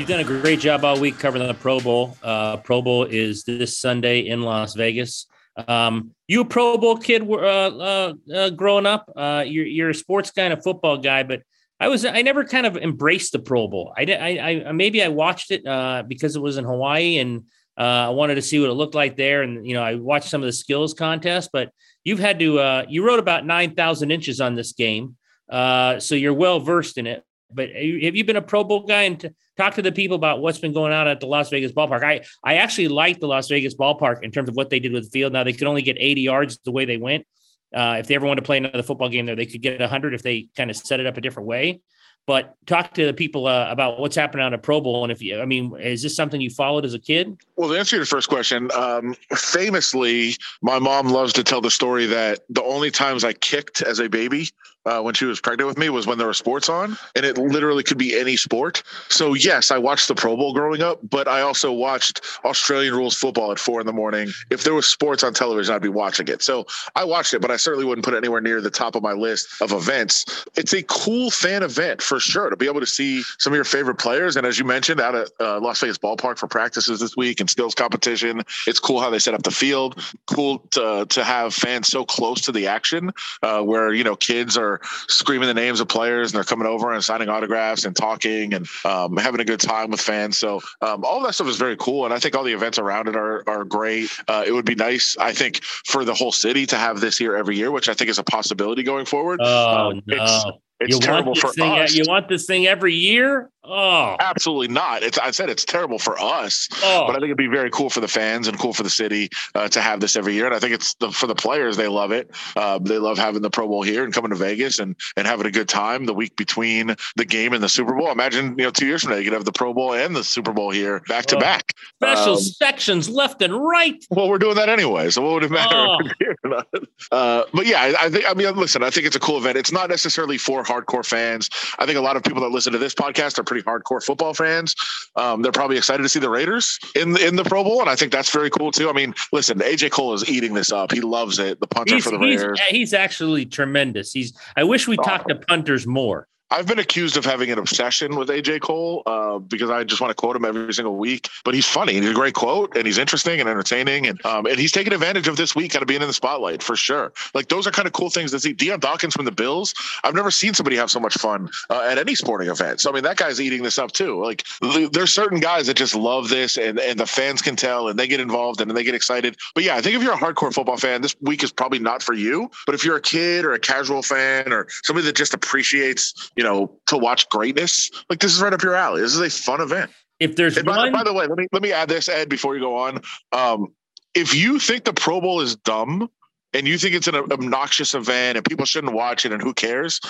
You've 0.00 0.08
done 0.08 0.20
a 0.20 0.24
great 0.24 0.60
job 0.60 0.82
all 0.82 0.98
week 0.98 1.18
covering 1.18 1.46
the 1.46 1.52
Pro 1.52 1.78
Bowl. 1.78 2.16
Uh, 2.22 2.56
Pro 2.56 2.80
Bowl 2.80 3.04
is 3.04 3.44
this 3.44 3.76
Sunday 3.76 4.20
in 4.20 4.40
Las 4.40 4.72
Vegas. 4.72 5.26
Um, 5.68 6.12
you 6.26 6.40
a 6.40 6.44
Pro 6.46 6.78
Bowl 6.78 6.96
kid 6.96 7.20
uh, 7.30 7.34
uh, 7.36 8.14
uh, 8.34 8.48
growing 8.48 8.86
up? 8.86 9.12
Uh, 9.14 9.44
you're, 9.46 9.66
you're 9.66 9.90
a 9.90 9.94
sports 9.94 10.30
guy 10.30 10.44
and 10.44 10.54
a 10.54 10.62
football 10.62 10.96
guy, 10.96 11.22
but 11.22 11.42
I 11.78 11.88
was 11.88 12.06
I 12.06 12.22
never 12.22 12.46
kind 12.46 12.64
of 12.64 12.78
embraced 12.78 13.32
the 13.32 13.40
Pro 13.40 13.68
Bowl. 13.68 13.92
I 13.94 14.04
I, 14.04 14.68
I 14.68 14.72
maybe 14.72 15.02
I 15.02 15.08
watched 15.08 15.50
it 15.50 15.66
uh, 15.66 16.02
because 16.08 16.34
it 16.34 16.40
was 16.40 16.56
in 16.56 16.64
Hawaii 16.64 17.18
and 17.18 17.44
uh, 17.76 18.08
I 18.08 18.08
wanted 18.08 18.36
to 18.36 18.42
see 18.42 18.58
what 18.58 18.70
it 18.70 18.74
looked 18.74 18.94
like 18.94 19.18
there, 19.18 19.42
and 19.42 19.66
you 19.66 19.74
know 19.74 19.82
I 19.82 19.96
watched 19.96 20.30
some 20.30 20.40
of 20.40 20.46
the 20.46 20.52
skills 20.54 20.94
contests. 20.94 21.50
But 21.52 21.72
you've 22.04 22.20
had 22.20 22.38
to 22.38 22.58
uh, 22.58 22.86
you 22.88 23.06
wrote 23.06 23.18
about 23.18 23.44
nine 23.44 23.74
thousand 23.74 24.12
inches 24.12 24.40
on 24.40 24.54
this 24.54 24.72
game, 24.72 25.16
uh, 25.50 26.00
so 26.00 26.14
you're 26.14 26.32
well 26.32 26.58
versed 26.58 26.96
in 26.96 27.06
it. 27.06 27.22
But 27.52 27.70
have 27.70 28.16
you 28.16 28.24
been 28.24 28.36
a 28.36 28.42
Pro 28.42 28.64
Bowl 28.64 28.86
guy 28.86 29.02
and 29.02 29.20
t- 29.20 29.30
talk 29.56 29.74
to 29.74 29.82
the 29.82 29.92
people 29.92 30.16
about 30.16 30.40
what's 30.40 30.58
been 30.58 30.72
going 30.72 30.92
on 30.92 31.08
at 31.08 31.20
the 31.20 31.26
Las 31.26 31.50
Vegas 31.50 31.72
ballpark? 31.72 32.02
I 32.02 32.22
I 32.44 32.56
actually 32.56 32.88
like 32.88 33.20
the 33.20 33.26
Las 33.26 33.48
Vegas 33.48 33.74
ballpark 33.74 34.22
in 34.22 34.30
terms 34.30 34.48
of 34.48 34.56
what 34.56 34.70
they 34.70 34.80
did 34.80 34.92
with 34.92 35.04
the 35.04 35.10
field. 35.10 35.32
Now 35.32 35.44
they 35.44 35.52
could 35.52 35.66
only 35.66 35.82
get 35.82 35.96
80 35.98 36.20
yards 36.20 36.58
the 36.64 36.72
way 36.72 36.84
they 36.84 36.96
went. 36.96 37.26
Uh, 37.74 37.96
if 37.98 38.06
they 38.06 38.14
ever 38.14 38.26
want 38.26 38.38
to 38.38 38.42
play 38.42 38.56
another 38.56 38.82
football 38.82 39.08
game 39.08 39.26
there, 39.26 39.36
they 39.36 39.46
could 39.46 39.62
get 39.62 39.78
100 39.78 40.14
if 40.14 40.22
they 40.22 40.48
kind 40.56 40.70
of 40.70 40.76
set 40.76 40.98
it 41.00 41.06
up 41.06 41.16
a 41.16 41.20
different 41.20 41.48
way. 41.48 41.80
But 42.26 42.54
talk 42.66 42.94
to 42.94 43.06
the 43.06 43.14
people 43.14 43.46
uh, 43.46 43.68
about 43.70 43.98
what's 43.98 44.14
happening 44.14 44.44
on 44.44 44.52
a 44.52 44.58
Pro 44.58 44.80
Bowl, 44.80 45.02
and 45.02 45.10
if 45.10 45.22
you, 45.22 45.40
I 45.40 45.46
mean, 45.46 45.74
is 45.80 46.02
this 46.02 46.14
something 46.14 46.40
you 46.40 46.50
followed 46.50 46.84
as 46.84 46.94
a 46.94 46.98
kid? 46.98 47.36
Well, 47.56 47.70
to 47.70 47.78
answer 47.78 47.96
your 47.96 48.04
first 48.04 48.28
question, 48.28 48.70
um, 48.72 49.16
famously, 49.34 50.36
my 50.62 50.78
mom 50.78 51.08
loves 51.08 51.32
to 51.34 51.44
tell 51.44 51.60
the 51.60 51.70
story 51.70 52.06
that 52.06 52.40
the 52.48 52.62
only 52.62 52.90
times 52.90 53.24
I 53.24 53.32
kicked 53.32 53.82
as 53.82 54.00
a 54.00 54.08
baby 54.08 54.50
uh, 54.86 55.00
when 55.00 55.14
she 55.14 55.24
was 55.24 55.40
pregnant 55.40 55.68
with 55.68 55.78
me 55.78 55.90
was 55.90 56.06
when 56.06 56.18
there 56.18 56.26
were 56.26 56.34
sports 56.34 56.68
on, 56.68 56.96
and 57.14 57.24
it 57.24 57.36
literally 57.36 57.82
could 57.82 57.98
be 57.98 58.18
any 58.18 58.36
sport. 58.36 58.82
So 59.08 59.34
yes, 59.34 59.70
I 59.70 59.78
watched 59.78 60.08
the 60.08 60.14
Pro 60.14 60.36
Bowl 60.36 60.54
growing 60.54 60.82
up, 60.82 60.98
but 61.08 61.28
I 61.28 61.42
also 61.42 61.72
watched 61.72 62.22
Australian 62.44 62.94
rules 62.94 63.14
football 63.14 63.52
at 63.52 63.58
four 63.58 63.80
in 63.80 63.86
the 63.86 63.92
morning. 63.92 64.30
If 64.50 64.64
there 64.64 64.74
was 64.74 64.86
sports 64.86 65.22
on 65.22 65.34
television, 65.34 65.74
I'd 65.74 65.82
be 65.82 65.88
watching 65.88 66.28
it. 66.28 66.42
So 66.42 66.66
I 66.94 67.04
watched 67.04 67.34
it, 67.34 67.40
but 67.40 67.50
I 67.50 67.56
certainly 67.56 67.84
wouldn't 67.84 68.04
put 68.04 68.14
it 68.14 68.18
anywhere 68.18 68.40
near 68.40 68.60
the 68.60 68.70
top 68.70 68.94
of 68.94 69.02
my 69.02 69.12
list 69.12 69.60
of 69.60 69.72
events. 69.72 70.46
It's 70.56 70.72
a 70.72 70.82
cool 70.84 71.30
fan 71.30 71.62
event 71.62 72.00
for 72.00 72.18
sure 72.18 72.48
to 72.48 72.56
be 72.56 72.66
able 72.66 72.80
to 72.80 72.86
see 72.86 73.22
some 73.38 73.52
of 73.52 73.56
your 73.56 73.64
favorite 73.64 73.98
players, 73.98 74.36
and 74.36 74.46
as 74.46 74.58
you 74.58 74.64
mentioned, 74.64 75.00
out 75.00 75.14
at 75.14 75.28
uh, 75.40 75.60
Las 75.60 75.80
Vegas 75.80 75.98
ballpark 75.98 76.38
for 76.38 76.46
practices 76.46 77.00
this 77.00 77.16
week 77.16 77.40
and 77.40 77.50
skills 77.50 77.74
competition. 77.74 78.42
It's 78.66 78.80
cool 78.80 79.00
how 79.00 79.10
they 79.10 79.18
set 79.18 79.34
up 79.34 79.42
the 79.42 79.50
field. 79.50 80.02
Cool 80.26 80.60
to 80.70 81.06
to 81.08 81.24
have 81.24 81.54
fans 81.54 81.88
so 81.88 82.04
close 82.04 82.40
to 82.42 82.52
the 82.52 82.66
action, 82.66 83.12
uh, 83.42 83.60
where 83.62 83.92
you 83.92 84.04
know 84.04 84.16
kids 84.16 84.56
are 84.56 84.69
are 84.70 84.80
screaming 85.08 85.48
the 85.48 85.54
names 85.54 85.80
of 85.80 85.88
players 85.88 86.30
and 86.30 86.36
they're 86.36 86.44
coming 86.44 86.66
over 86.66 86.92
and 86.92 87.02
signing 87.02 87.28
autographs 87.28 87.84
and 87.84 87.96
talking 87.96 88.54
and 88.54 88.66
um, 88.84 89.16
having 89.16 89.40
a 89.40 89.44
good 89.44 89.60
time 89.60 89.90
with 89.90 90.00
fans. 90.00 90.38
So 90.38 90.60
um, 90.80 91.04
all 91.04 91.22
that 91.22 91.34
stuff 91.34 91.48
is 91.48 91.56
very 91.56 91.76
cool, 91.76 92.04
and 92.04 92.14
I 92.14 92.18
think 92.18 92.34
all 92.34 92.44
the 92.44 92.52
events 92.52 92.78
around 92.78 93.08
it 93.08 93.16
are 93.16 93.42
are 93.48 93.64
great. 93.64 94.10
Uh, 94.28 94.44
it 94.46 94.52
would 94.52 94.64
be 94.64 94.74
nice, 94.74 95.16
I 95.18 95.32
think, 95.32 95.62
for 95.62 96.04
the 96.04 96.14
whole 96.14 96.32
city 96.32 96.66
to 96.66 96.76
have 96.76 97.00
this 97.00 97.18
here 97.18 97.36
every 97.36 97.56
year, 97.56 97.70
which 97.70 97.88
I 97.88 97.94
think 97.94 98.10
is 98.10 98.18
a 98.18 98.24
possibility 98.24 98.82
going 98.82 99.06
forward. 99.06 99.40
Oh 99.42 99.90
um, 99.90 100.02
no! 100.06 100.60
It's 100.80 100.94
you 100.94 101.00
terrible 101.00 101.34
for 101.34 101.52
thing, 101.52 101.70
us. 101.70 101.94
You 101.94 102.04
want 102.08 102.28
this 102.28 102.46
thing 102.46 102.66
every 102.66 102.94
year? 102.94 103.50
Oh, 103.62 104.16
absolutely 104.18 104.68
not. 104.68 105.02
It's 105.02 105.18
I 105.18 105.30
said 105.32 105.50
it's 105.50 105.66
terrible 105.66 105.98
for 105.98 106.18
us, 106.18 106.66
oh. 106.82 107.04
but 107.06 107.10
I 107.10 107.14
think 107.14 107.24
it'd 107.24 107.36
be 107.36 107.46
very 107.46 107.70
cool 107.70 107.90
for 107.90 108.00
the 108.00 108.08
fans 108.08 108.48
and 108.48 108.58
cool 108.58 108.72
for 108.72 108.82
the 108.82 108.90
city 108.90 109.28
uh, 109.54 109.68
to 109.68 109.82
have 109.82 110.00
this 110.00 110.16
every 110.16 110.32
year. 110.32 110.46
And 110.46 110.54
I 110.54 110.58
think 110.58 110.72
it's 110.72 110.94
the, 110.94 111.12
for 111.12 111.26
the 111.26 111.34
players. 111.34 111.76
They 111.76 111.86
love 111.86 112.10
it. 112.10 112.34
Uh, 112.56 112.78
they 112.78 112.96
love 112.96 113.18
having 113.18 113.42
the 113.42 113.50
Pro 113.50 113.68
Bowl 113.68 113.82
here 113.82 114.02
and 114.02 114.14
coming 114.14 114.30
to 114.30 114.36
Vegas 114.36 114.78
and 114.78 114.96
and 115.16 115.26
having 115.26 115.46
a 115.46 115.50
good 115.50 115.68
time 115.68 116.06
the 116.06 116.14
week 116.14 116.36
between 116.36 116.96
the 117.16 117.24
game 117.26 117.52
and 117.52 117.62
the 117.62 117.68
Super 117.68 117.94
Bowl. 117.94 118.10
Imagine 118.10 118.58
you 118.58 118.64
know 118.64 118.70
two 118.70 118.86
years 118.86 119.02
from 119.02 119.12
now 119.12 119.18
you 119.18 119.24
could 119.24 119.34
have 119.34 119.44
the 119.44 119.52
Pro 119.52 119.74
Bowl 119.74 119.92
and 119.92 120.16
the 120.16 120.24
Super 120.24 120.52
Bowl 120.52 120.70
here 120.70 121.00
back 121.06 121.26
to 121.26 121.36
oh. 121.36 121.40
back. 121.40 121.74
Special 122.02 122.34
um, 122.34 122.38
sections 122.38 123.10
left 123.10 123.42
and 123.42 123.54
right. 123.54 124.02
Well, 124.08 124.30
we're 124.30 124.38
doing 124.38 124.56
that 124.56 124.70
anyway, 124.70 125.10
so 125.10 125.20
what 125.20 125.34
would 125.34 125.44
it 125.44 125.50
matter? 125.50 125.76
Oh. 125.76 126.62
uh, 127.12 127.44
but 127.52 127.66
yeah, 127.66 127.82
I, 127.82 128.06
I 128.06 128.08
think 128.08 128.24
I 128.26 128.32
mean 128.32 128.56
listen, 128.56 128.82
I 128.82 128.88
think 128.88 129.06
it's 129.06 129.16
a 129.16 129.20
cool 129.20 129.36
event. 129.36 129.58
It's 129.58 129.72
not 129.72 129.90
necessarily 129.90 130.38
for 130.38 130.64
hardcore 130.70 131.04
fans. 131.04 131.48
I 131.78 131.86
think 131.86 131.98
a 131.98 132.00
lot 132.00 132.16
of 132.16 132.22
people 132.22 132.42
that 132.42 132.50
listen 132.50 132.72
to 132.72 132.78
this 132.78 132.94
podcast 132.94 133.38
are 133.38 133.44
pretty 133.44 133.62
hardcore 133.62 134.02
football 134.02 134.34
fans. 134.34 134.74
Um, 135.16 135.42
they're 135.42 135.52
probably 135.52 135.76
excited 135.76 136.02
to 136.02 136.08
see 136.08 136.20
the 136.20 136.30
Raiders 136.30 136.78
in 136.94 137.12
the, 137.12 137.26
in 137.26 137.36
the 137.36 137.44
Pro 137.44 137.64
Bowl, 137.64 137.80
and 137.80 137.90
I 137.90 137.96
think 137.96 138.12
that's 138.12 138.30
very 138.30 138.50
cool 138.50 138.70
too. 138.70 138.88
I 138.88 138.92
mean, 138.92 139.14
listen, 139.32 139.58
AJ 139.58 139.90
Cole 139.90 140.14
is 140.14 140.28
eating 140.28 140.54
this 140.54 140.70
up. 140.72 140.92
He 140.92 141.00
loves 141.00 141.38
it. 141.38 141.60
The 141.60 141.66
punter 141.66 141.96
he's, 141.96 142.04
for 142.04 142.10
the 142.10 142.18
Raiders. 142.18 142.60
He's, 142.68 142.78
he's 142.78 142.94
actually 142.94 143.46
tremendous. 143.46 144.12
He's. 144.12 144.32
I 144.56 144.64
wish 144.64 144.86
we 144.86 144.96
talked 144.96 145.28
to 145.28 145.36
punters 145.36 145.86
more. 145.86 146.28
I've 146.50 146.66
been 146.66 146.80
accused 146.80 147.16
of 147.16 147.24
having 147.24 147.50
an 147.50 147.58
obsession 147.58 148.16
with 148.16 148.28
AJ 148.28 148.62
Cole 148.62 149.02
uh, 149.06 149.38
because 149.38 149.70
I 149.70 149.84
just 149.84 150.00
want 150.00 150.10
to 150.10 150.14
quote 150.14 150.34
him 150.34 150.44
every 150.44 150.72
single 150.74 150.96
week. 150.96 151.28
But 151.44 151.54
he's 151.54 151.66
funny. 151.66 151.94
He's 151.94 152.10
a 152.10 152.14
great 152.14 152.34
quote, 152.34 152.76
and 152.76 152.86
he's 152.86 152.98
interesting 152.98 153.38
and 153.38 153.48
entertaining, 153.48 154.06
and 154.06 154.24
um, 154.26 154.46
and 154.46 154.58
he's 154.58 154.72
taking 154.72 154.92
advantage 154.92 155.28
of 155.28 155.36
this 155.36 155.54
week, 155.54 155.72
kind 155.72 155.82
of 155.82 155.88
being 155.88 156.02
in 156.02 156.08
the 156.08 156.14
spotlight 156.14 156.62
for 156.62 156.74
sure. 156.74 157.12
Like 157.34 157.48
those 157.48 157.66
are 157.66 157.70
kind 157.70 157.86
of 157.86 157.92
cool 157.92 158.10
things 158.10 158.32
to 158.32 158.40
see. 158.40 158.52
Dion 158.52 158.80
Dawkins 158.80 159.14
from 159.14 159.26
the 159.26 159.32
Bills. 159.32 159.74
I've 160.02 160.14
never 160.14 160.30
seen 160.30 160.54
somebody 160.54 160.76
have 160.76 160.90
so 160.90 160.98
much 160.98 161.14
fun 161.14 161.48
uh, 161.70 161.82
at 161.82 161.98
any 161.98 162.16
sporting 162.16 162.48
event. 162.48 162.80
So 162.80 162.90
I 162.90 162.94
mean, 162.94 163.04
that 163.04 163.16
guy's 163.16 163.40
eating 163.40 163.62
this 163.62 163.78
up 163.78 163.92
too. 163.92 164.20
Like 164.22 164.44
there's 164.92 165.12
certain 165.12 165.38
guys 165.38 165.68
that 165.68 165.76
just 165.76 165.94
love 165.94 166.28
this, 166.28 166.56
and 166.56 166.80
and 166.80 166.98
the 166.98 167.06
fans 167.06 167.42
can 167.42 167.54
tell, 167.54 167.88
and 167.88 167.98
they 167.98 168.08
get 168.08 168.18
involved, 168.18 168.60
and 168.60 168.70
they 168.72 168.84
get 168.84 168.94
excited. 168.96 169.36
But 169.54 169.62
yeah, 169.62 169.76
I 169.76 169.82
think 169.82 169.94
if 169.94 170.02
you're 170.02 170.14
a 170.14 170.18
hardcore 170.18 170.52
football 170.52 170.76
fan, 170.76 171.00
this 171.02 171.14
week 171.20 171.44
is 171.44 171.52
probably 171.52 171.78
not 171.78 172.02
for 172.02 172.14
you. 172.14 172.50
But 172.66 172.74
if 172.74 172.84
you're 172.84 172.96
a 172.96 173.00
kid 173.00 173.44
or 173.44 173.52
a 173.52 173.58
casual 173.60 174.02
fan 174.02 174.52
or 174.52 174.66
somebody 174.82 175.06
that 175.06 175.14
just 175.14 175.32
appreciates, 175.32 176.30
you 176.40 176.44
know, 176.44 176.74
to 176.86 176.96
watch 176.96 177.28
greatness, 177.28 177.90
like 178.08 178.18
this 178.18 178.34
is 178.34 178.40
right 178.40 178.54
up 178.54 178.62
your 178.62 178.74
alley. 178.74 179.02
This 179.02 179.14
is 179.14 179.20
a 179.20 179.28
fun 179.28 179.60
event. 179.60 179.90
If 180.20 180.36
there's 180.36 180.60
by, 180.62 180.74
one... 180.74 180.90
by, 180.90 181.04
the 181.04 181.12
way, 181.12 181.26
let 181.26 181.36
me 181.36 181.46
let 181.52 181.60
me 181.60 181.70
add 181.70 181.90
this, 181.90 182.08
Ed, 182.08 182.30
before 182.30 182.54
you 182.54 182.62
go 182.62 182.76
on. 182.76 183.02
Um, 183.32 183.74
if 184.14 184.34
you 184.34 184.58
think 184.58 184.84
the 184.84 184.94
Pro 184.94 185.20
Bowl 185.20 185.42
is 185.42 185.54
dumb 185.54 186.08
and 186.54 186.66
you 186.66 186.78
think 186.78 186.94
it's 186.94 187.08
an 187.08 187.14
obnoxious 187.14 187.92
event 187.92 188.38
and 188.38 188.46
people 188.46 188.64
shouldn't 188.64 188.94
watch 188.94 189.26
it 189.26 189.32
and 189.32 189.42
who 189.42 189.52
cares, 189.52 190.00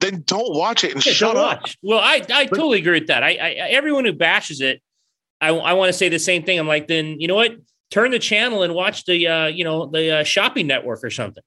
then 0.00 0.24
don't 0.26 0.56
watch 0.56 0.82
it 0.82 0.92
and 0.92 1.06
yeah, 1.06 1.12
shut 1.12 1.36
up. 1.36 1.60
Watch. 1.60 1.78
Well, 1.84 2.00
I 2.00 2.20
I 2.34 2.46
totally 2.46 2.80
agree 2.80 2.98
with 2.98 3.06
that. 3.06 3.22
I, 3.22 3.36
I 3.36 3.50
everyone 3.70 4.04
who 4.06 4.12
bashes 4.12 4.60
it, 4.60 4.82
I 5.40 5.50
I 5.50 5.74
want 5.74 5.90
to 5.90 5.92
say 5.92 6.08
the 6.08 6.18
same 6.18 6.42
thing. 6.42 6.58
I'm 6.58 6.66
like, 6.66 6.88
then 6.88 7.20
you 7.20 7.28
know 7.28 7.36
what? 7.36 7.52
Turn 7.92 8.10
the 8.10 8.18
channel 8.18 8.64
and 8.64 8.74
watch 8.74 9.04
the 9.04 9.28
uh, 9.28 9.46
you 9.46 9.62
know 9.62 9.86
the 9.86 10.16
uh, 10.16 10.24
shopping 10.24 10.66
network 10.66 11.04
or 11.04 11.10
something. 11.10 11.44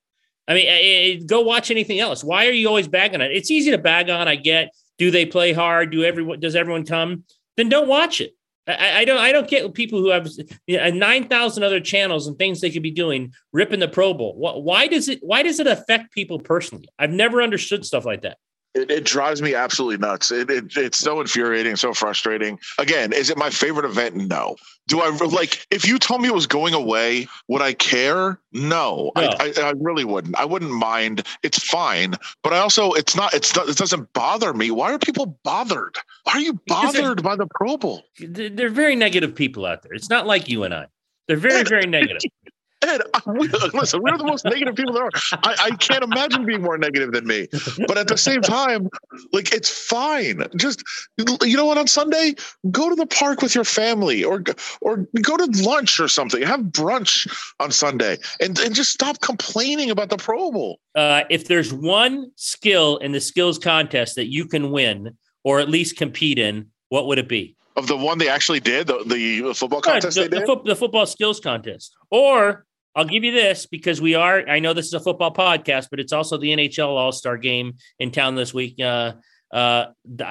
I 0.49 0.53
mean, 0.55 0.67
I, 0.67 0.73
I, 0.73 1.23
go 1.25 1.41
watch 1.41 1.69
anything 1.69 1.99
else. 1.99 2.23
Why 2.23 2.47
are 2.47 2.51
you 2.51 2.67
always 2.67 2.87
bagging 2.87 3.21
on 3.21 3.27
it? 3.27 3.37
It's 3.37 3.51
easy 3.51 3.69
to 3.71 3.77
bag 3.77 4.09
on. 4.09 4.27
I 4.27 4.35
get 4.35 4.73
do 4.97 5.11
they 5.11 5.25
play 5.25 5.53
hard? 5.53 5.91
Do 5.91 6.03
everyone 6.03 6.39
does 6.39 6.55
everyone 6.55 6.85
come? 6.85 7.23
Then 7.55 7.69
don't 7.69 7.87
watch 7.87 8.19
it. 8.19 8.33
I, 8.67 8.99
I 8.99 9.05
don't 9.05 9.19
I 9.19 9.31
don't 9.31 9.47
get 9.47 9.73
people 9.73 9.99
who 9.99 10.09
have 10.09 10.27
you 10.67 10.77
know, 10.77 10.89
nine 10.89 11.27
thousand 11.27 11.63
other 11.63 11.79
channels 11.79 12.27
and 12.27 12.37
things 12.37 12.61
they 12.61 12.71
could 12.71 12.83
be 12.83 12.91
doing 12.91 13.31
ripping 13.53 13.79
the 13.79 13.87
Pro 13.87 14.13
Bowl. 14.13 14.35
Why 14.35 14.87
does 14.87 15.07
it 15.07 15.19
Why 15.21 15.43
does 15.43 15.59
it 15.59 15.67
affect 15.67 16.13
people 16.13 16.39
personally? 16.39 16.89
I've 16.97 17.11
never 17.11 17.41
understood 17.41 17.85
stuff 17.85 18.05
like 18.05 18.23
that. 18.23 18.37
It, 18.75 18.91
it 18.91 19.03
drives 19.03 19.41
me 19.41 19.55
absolutely 19.55 19.97
nuts. 19.97 20.31
It, 20.31 20.49
it, 20.49 20.77
it's 20.77 20.99
so 20.99 21.19
infuriating, 21.19 21.75
so 21.75 21.93
frustrating. 21.93 22.59
Again, 22.77 23.13
is 23.13 23.29
it 23.29 23.37
my 23.37 23.49
favorite 23.49 23.85
event? 23.85 24.15
No. 24.15 24.57
Do 24.87 25.01
I 25.01 25.09
like? 25.09 25.65
If 25.71 25.87
you 25.87 25.99
told 25.99 26.21
me 26.21 26.27
it 26.27 26.33
was 26.33 26.47
going 26.47 26.73
away, 26.73 27.27
would 27.47 27.61
I 27.61 27.73
care? 27.73 28.39
No, 28.51 29.11
No. 29.15 29.21
I, 29.39 29.53
I, 29.57 29.61
I 29.61 29.73
really 29.77 30.03
wouldn't. 30.03 30.35
I 30.35 30.45
wouldn't 30.45 30.71
mind. 30.71 31.25
It's 31.43 31.59
fine, 31.63 32.15
but 32.43 32.53
I 32.53 32.57
also 32.59 32.93
it's 32.93 33.15
not. 33.15 33.33
It's 33.35 33.55
not, 33.55 33.69
it 33.69 33.77
doesn't 33.77 34.11
bother 34.13 34.51
me. 34.53 34.71
Why 34.71 34.93
are 34.93 34.99
people 34.99 35.37
bothered? 35.43 35.95
Why 36.23 36.33
are 36.33 36.39
you 36.39 36.59
bothered 36.67 37.21
by 37.21 37.35
the 37.35 37.47
Pro 37.53 37.77
Bowl? 37.77 38.03
They're 38.19 38.49
they're 38.49 38.69
very 38.69 38.95
negative 38.95 39.35
people 39.35 39.65
out 39.65 39.83
there. 39.83 39.93
It's 39.93 40.09
not 40.09 40.25
like 40.25 40.49
you 40.49 40.63
and 40.63 40.73
I. 40.73 40.87
They're 41.27 41.37
very, 41.37 41.63
very 41.67 41.85
negative. 41.85 42.21
Ed, 42.81 43.01
I- 43.13 43.21
we, 43.31 43.47
listen, 43.73 44.01
we're 44.01 44.17
the 44.17 44.23
most 44.23 44.45
negative 44.45 44.75
people 44.75 44.93
there 44.93 45.03
are. 45.03 45.09
I, 45.43 45.55
I 45.65 45.69
can't 45.71 46.03
imagine 46.03 46.45
being 46.45 46.61
more 46.61 46.77
negative 46.77 47.11
than 47.11 47.27
me. 47.27 47.47
But 47.87 47.97
at 47.97 48.07
the 48.07 48.17
same 48.17 48.41
time, 48.41 48.89
like 49.33 49.53
it's 49.53 49.69
fine. 49.69 50.43
Just 50.55 50.83
you 51.43 51.57
know 51.57 51.65
what? 51.65 51.77
On 51.77 51.87
Sunday, 51.87 52.35
go 52.71 52.89
to 52.89 52.95
the 52.95 53.05
park 53.07 53.41
with 53.41 53.53
your 53.53 53.65
family, 53.65 54.23
or 54.23 54.43
or 54.81 55.05
go 55.21 55.35
to 55.37 55.45
lunch 55.61 55.99
or 55.99 56.07
something. 56.07 56.41
Have 56.41 56.61
brunch 56.61 57.27
on 57.59 57.71
Sunday, 57.71 58.17
and 58.39 58.57
and 58.59 58.73
just 58.73 58.91
stop 58.91 59.19
complaining 59.21 59.91
about 59.91 60.09
the 60.09 60.17
Pro 60.17 60.51
Bowl. 60.51 60.79
Uh, 60.95 61.23
if 61.29 61.47
there's 61.47 61.73
one 61.73 62.31
skill 62.35 62.97
in 62.97 63.11
the 63.11 63.21
skills 63.21 63.59
contest 63.59 64.15
that 64.15 64.31
you 64.31 64.45
can 64.45 64.71
win 64.71 65.17
or 65.43 65.59
at 65.59 65.69
least 65.69 65.97
compete 65.97 66.39
in, 66.39 66.67
what 66.89 67.07
would 67.07 67.17
it 67.19 67.27
be? 67.27 67.55
Of 67.75 67.87
the 67.87 67.95
one 67.95 68.17
they 68.17 68.27
actually 68.27 68.59
did, 68.59 68.87
the, 68.87 69.03
the 69.05 69.53
football 69.53 69.81
Yeah, 69.85 69.93
contest 69.93 70.17
the, 70.17 70.27
they 70.27 70.39
the 70.39 70.45
fo- 70.45 70.63
the 70.63 70.75
football 70.75 71.05
skills 71.05 71.39
contest. 71.39 71.95
Or 72.11 72.65
I'll 72.95 73.05
give 73.05 73.23
you 73.23 73.31
this 73.31 73.65
because 73.65 74.01
we 74.01 74.15
are, 74.15 74.47
I 74.47 74.59
know 74.59 74.73
this 74.73 74.87
is 74.87 74.93
a 74.93 74.99
football 74.99 75.33
podcast, 75.33 75.87
but 75.91 75.99
it's 75.99 76.11
also 76.13 76.37
the 76.37 76.49
NHL 76.49 76.87
All 76.87 77.11
Star 77.11 77.37
game 77.37 77.73
in 77.99 78.11
town 78.11 78.35
this 78.35 78.53
week. 78.53 78.75
Uh, 78.81 79.13
uh, 79.51 79.87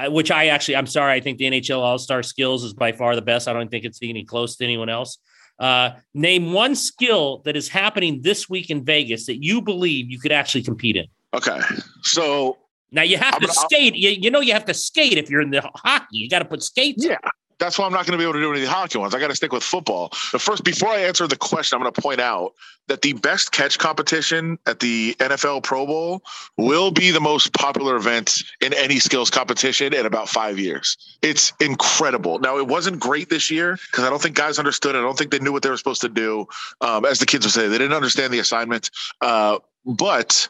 which 0.08 0.30
I 0.30 0.46
actually, 0.48 0.76
I'm 0.76 0.86
sorry, 0.86 1.12
I 1.14 1.20
think 1.20 1.38
the 1.38 1.46
NHL 1.46 1.78
All 1.80 1.98
Star 1.98 2.22
skills 2.22 2.62
is 2.64 2.72
by 2.74 2.92
far 2.92 3.14
the 3.16 3.22
best. 3.22 3.48
I 3.48 3.52
don't 3.52 3.70
think 3.70 3.84
it's 3.84 3.98
any 4.02 4.24
close 4.24 4.56
to 4.56 4.64
anyone 4.64 4.88
else. 4.88 5.18
Uh, 5.58 5.90
name 6.14 6.52
one 6.52 6.76
skill 6.76 7.42
that 7.44 7.56
is 7.56 7.68
happening 7.68 8.20
this 8.22 8.48
week 8.48 8.70
in 8.70 8.84
Vegas 8.84 9.26
that 9.26 9.42
you 9.42 9.60
believe 9.60 10.08
you 10.08 10.20
could 10.20 10.30
actually 10.30 10.62
compete 10.62 10.94
in. 10.96 11.06
Okay, 11.34 11.58
so 12.02 12.58
Now 12.92 13.02
you 13.02 13.16
have 13.18 13.34
I'm 13.34 13.40
to 13.40 13.46
gonna- 13.48 13.58
skate. 13.68 13.96
You, 13.96 14.10
you 14.10 14.30
know 14.30 14.40
you 14.40 14.52
have 14.52 14.64
to 14.66 14.74
skate 14.74 15.18
if 15.18 15.28
you're 15.28 15.40
in 15.42 15.50
the 15.50 15.68
hockey. 15.74 16.06
You 16.18 16.28
got 16.28 16.38
to 16.38 16.44
put 16.44 16.62
skates. 16.62 17.04
Yeah. 17.04 17.16
That's 17.58 17.78
why 17.78 17.86
I'm 17.86 17.92
not 17.92 18.06
going 18.06 18.12
to 18.12 18.18
be 18.18 18.24
able 18.24 18.34
to 18.34 18.40
do 18.40 18.52
any 18.52 18.64
hockey 18.64 18.98
ones. 18.98 19.14
I 19.14 19.20
got 19.20 19.28
to 19.28 19.36
stick 19.36 19.52
with 19.52 19.62
football. 19.62 20.10
But 20.32 20.40
first, 20.40 20.64
before 20.64 20.90
I 20.90 20.98
answer 21.00 21.26
the 21.26 21.36
question, 21.36 21.76
I'm 21.76 21.82
going 21.82 21.92
to 21.92 22.00
point 22.00 22.20
out 22.20 22.54
that 22.88 23.02
the 23.02 23.12
best 23.14 23.52
catch 23.52 23.78
competition 23.78 24.58
at 24.66 24.80
the 24.80 25.14
NFL 25.18 25.62
Pro 25.62 25.86
Bowl 25.86 26.22
will 26.56 26.90
be 26.90 27.10
the 27.10 27.20
most 27.20 27.52
popular 27.52 27.96
event 27.96 28.42
in 28.60 28.72
any 28.74 28.98
skills 28.98 29.30
competition 29.30 29.92
in 29.92 30.06
about 30.06 30.28
five 30.28 30.58
years. 30.58 30.96
It's 31.22 31.52
incredible. 31.60 32.38
Now, 32.38 32.58
it 32.58 32.66
wasn't 32.66 32.98
great 32.98 33.28
this 33.28 33.50
year 33.50 33.78
because 33.90 34.04
I 34.04 34.10
don't 34.10 34.22
think 34.22 34.36
guys 34.36 34.58
understood. 34.58 34.96
I 34.96 35.00
don't 35.00 35.18
think 35.18 35.30
they 35.30 35.38
knew 35.38 35.52
what 35.52 35.62
they 35.62 35.70
were 35.70 35.76
supposed 35.76 36.00
to 36.02 36.08
do. 36.08 36.46
Um, 36.80 37.04
as 37.04 37.18
the 37.18 37.26
kids 37.26 37.44
would 37.44 37.52
say, 37.52 37.68
they 37.68 37.78
didn't 37.78 37.94
understand 37.94 38.32
the 38.32 38.38
assignment. 38.38 38.90
Uh, 39.20 39.58
but 39.84 40.48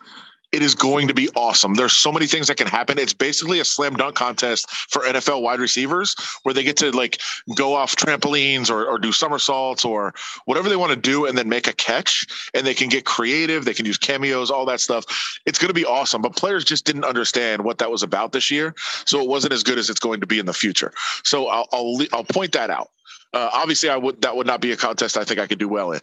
it 0.53 0.63
is 0.63 0.75
going 0.75 1.09
to 1.09 1.15
be 1.15 1.29
awesome. 1.35 1.75
There's 1.75 1.93
so 1.93 2.11
many 2.11 2.27
things 2.27 2.49
that 2.49 2.57
can 2.57 2.67
happen. 2.67 2.99
It's 2.99 3.13
basically 3.13 3.61
a 3.61 3.65
slam 3.65 3.95
dunk 3.97 4.15
contest 4.15 4.71
for 4.71 5.03
NFL 5.03 5.43
wide 5.43 5.61
receivers 5.61 6.17
where 6.43 6.55
they 6.55 6.63
get 6.63 6.77
to 6.79 6.91
like 6.91 7.21
go 7.55 7.75
off 7.75 7.97
trampolines 7.97 8.71
or, 8.71 8.87
or 8.87 8.99
do 8.99 9.13
somersaults 9.13 9.85
or 9.85 10.15
whatever 10.47 10.69
they 10.69 10.77
want 10.77 10.91
to 10.91 10.97
do 10.97 11.27
and 11.27 11.37
then 11.37 11.49
make 11.49 11.67
a 11.67 11.73
catch 11.75 12.27
and 12.55 12.67
they 12.67 12.75
can 12.75 12.89
get 12.89 13.05
creative. 13.05 13.65
They 13.65 13.75
can 13.75 13.85
use 13.87 13.99
cameos, 13.99 14.51
all 14.51 14.65
that 14.67 14.81
stuff. 14.81 15.05
It's 15.45 15.59
going 15.59 15.69
to 15.69 15.75
be 15.75 15.85
awesome. 15.85 16.23
But 16.23 16.37
players 16.37 16.65
just 16.65 16.87
didn't 16.87 17.05
understand 17.05 17.65
what 17.65 17.79
that 17.79 17.91
was 17.91 18.03
about 18.03 18.33
this 18.33 18.51
year. 18.51 18.75
So 19.07 19.21
it 19.21 19.29
wasn't 19.29 19.53
as 19.53 19.63
good 19.63 19.79
as 19.79 19.91
it's 19.91 20.01
going 20.01 20.21
to 20.21 20.27
be 20.27 20.39
in 20.39 20.47
the 20.47 20.55
future. 20.55 20.93
So 21.25 21.49
I'll, 21.49 21.69
I'll, 21.73 21.99
I'll 22.13 22.25
point 22.25 22.53
that 22.53 22.71
out. 22.71 22.91
Uh, 23.35 23.51
obviously, 23.53 23.91
I 23.91 23.97
would 23.97 24.23
that 24.23 24.37
would 24.37 24.47
not 24.47 24.61
be 24.61 24.73
a 24.73 24.77
contest 24.77 25.19
I 25.19 25.25
think 25.25 25.39
I 25.39 25.47
could 25.47 25.59
do 25.59 25.69
well 25.69 25.93
in. 25.93 26.01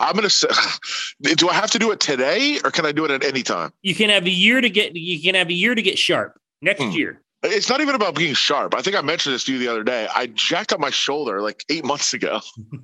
I'm 0.00 0.14
gonna 0.14 0.30
say, 0.30 0.48
do 1.22 1.48
I 1.48 1.54
have 1.54 1.70
to 1.72 1.78
do 1.78 1.90
it 1.90 2.00
today 2.00 2.58
or 2.64 2.70
can 2.70 2.86
I 2.86 2.92
do 2.92 3.04
it 3.04 3.10
at 3.10 3.24
any 3.24 3.42
time? 3.42 3.72
You 3.82 3.94
can 3.94 4.10
have 4.10 4.26
a 4.26 4.30
year 4.30 4.60
to 4.60 4.70
get. 4.70 4.94
You 4.96 5.20
can 5.20 5.34
have 5.34 5.48
a 5.48 5.52
year 5.52 5.74
to 5.74 5.82
get 5.82 5.98
sharp 5.98 6.38
next 6.62 6.82
Hmm. 6.82 6.90
year. 6.90 7.22
It's 7.50 7.68
not 7.68 7.80
even 7.80 7.94
about 7.94 8.14
being 8.14 8.34
sharp. 8.34 8.74
I 8.74 8.82
think 8.82 8.96
I 8.96 9.00
mentioned 9.00 9.34
this 9.34 9.44
to 9.44 9.52
you 9.52 9.58
the 9.58 9.68
other 9.68 9.84
day. 9.84 10.08
I 10.14 10.26
jacked 10.28 10.72
up 10.72 10.80
my 10.80 10.90
shoulder 10.90 11.40
like 11.42 11.64
eight 11.68 11.84
months 11.84 12.14
ago, 12.14 12.40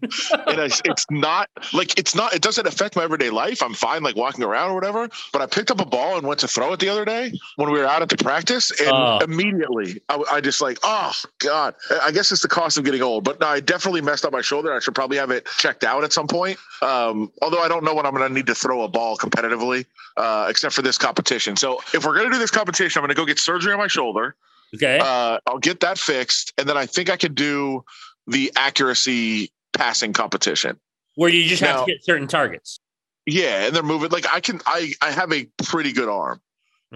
and 0.46 0.60
I, 0.60 0.66
it's 0.84 1.06
not 1.10 1.48
like 1.72 1.98
it's 1.98 2.14
not. 2.14 2.34
It 2.34 2.42
doesn't 2.42 2.66
affect 2.66 2.96
my 2.96 3.04
everyday 3.04 3.30
life. 3.30 3.62
I'm 3.62 3.74
fine, 3.74 4.02
like 4.02 4.16
walking 4.16 4.44
around 4.44 4.70
or 4.70 4.74
whatever. 4.74 5.08
But 5.32 5.42
I 5.42 5.46
picked 5.46 5.70
up 5.70 5.80
a 5.80 5.84
ball 5.86 6.18
and 6.18 6.26
went 6.26 6.40
to 6.40 6.48
throw 6.48 6.72
it 6.72 6.80
the 6.80 6.88
other 6.88 7.04
day 7.04 7.32
when 7.56 7.70
we 7.70 7.78
were 7.78 7.86
out 7.86 8.02
at 8.02 8.08
the 8.08 8.16
practice, 8.16 8.70
and 8.80 8.90
Oh. 8.94 9.18
immediately 9.22 10.00
I, 10.08 10.22
I 10.32 10.40
just 10.40 10.60
like, 10.60 10.78
oh 10.82 11.12
god. 11.38 11.74
I 12.02 12.10
guess 12.10 12.30
it's 12.32 12.42
the 12.42 12.48
cost 12.48 12.78
of 12.78 12.84
getting 12.84 13.02
old. 13.02 13.24
But 13.24 13.40
no, 13.40 13.46
I 13.46 13.60
definitely 13.60 14.00
messed 14.00 14.24
up 14.24 14.32
my 14.32 14.40
shoulder. 14.42 14.72
I 14.74 14.80
should 14.80 14.94
probably 14.94 15.16
have 15.18 15.30
it 15.30 15.46
checked 15.58 15.84
out 15.84 16.04
at 16.04 16.12
some 16.12 16.26
point. 16.26 16.58
Um, 16.82 17.32
although 17.42 17.60
I 17.60 17.68
don't 17.68 17.84
know 17.84 17.94
when 17.94 18.06
I'm 18.06 18.14
going 18.14 18.28
to 18.28 18.32
need 18.34 18.46
to 18.46 18.54
throw 18.54 18.82
a 18.82 18.88
ball 18.88 19.16
competitively, 19.16 19.86
uh, 20.16 20.46
except 20.48 20.74
for 20.74 20.82
this 20.82 20.98
competition. 20.98 21.56
So 21.56 21.80
if 21.92 22.04
we're 22.04 22.14
going 22.14 22.26
to 22.26 22.32
do 22.32 22.38
this 22.38 22.50
competition, 22.50 23.00
I'm 23.00 23.02
going 23.02 23.14
to 23.14 23.20
go 23.20 23.26
get 23.26 23.38
surgery 23.38 23.72
on 23.72 23.78
my 23.78 23.86
shoulder 23.88 24.34
Okay. 24.74 24.98
uh, 24.98 25.38
I'll 25.46 25.58
get 25.58 25.80
that 25.80 25.98
fixed, 25.98 26.52
and 26.58 26.68
then 26.68 26.76
I 26.76 26.86
think 26.86 27.10
I 27.10 27.16
could 27.16 27.34
do 27.34 27.84
the 28.26 28.52
accuracy 28.56 29.52
passing 29.72 30.12
competition. 30.12 30.78
Where 31.16 31.30
you 31.30 31.44
just 31.44 31.62
have 31.62 31.84
to 31.84 31.92
get 31.92 32.04
certain 32.04 32.26
targets. 32.26 32.80
Yeah, 33.26 33.66
and 33.66 33.74
they're 33.74 33.82
moving 33.82 34.10
like 34.10 34.26
I 34.32 34.40
can. 34.40 34.60
I 34.66 34.92
I 35.00 35.10
have 35.10 35.32
a 35.32 35.46
pretty 35.64 35.92
good 35.92 36.08
arm, 36.08 36.40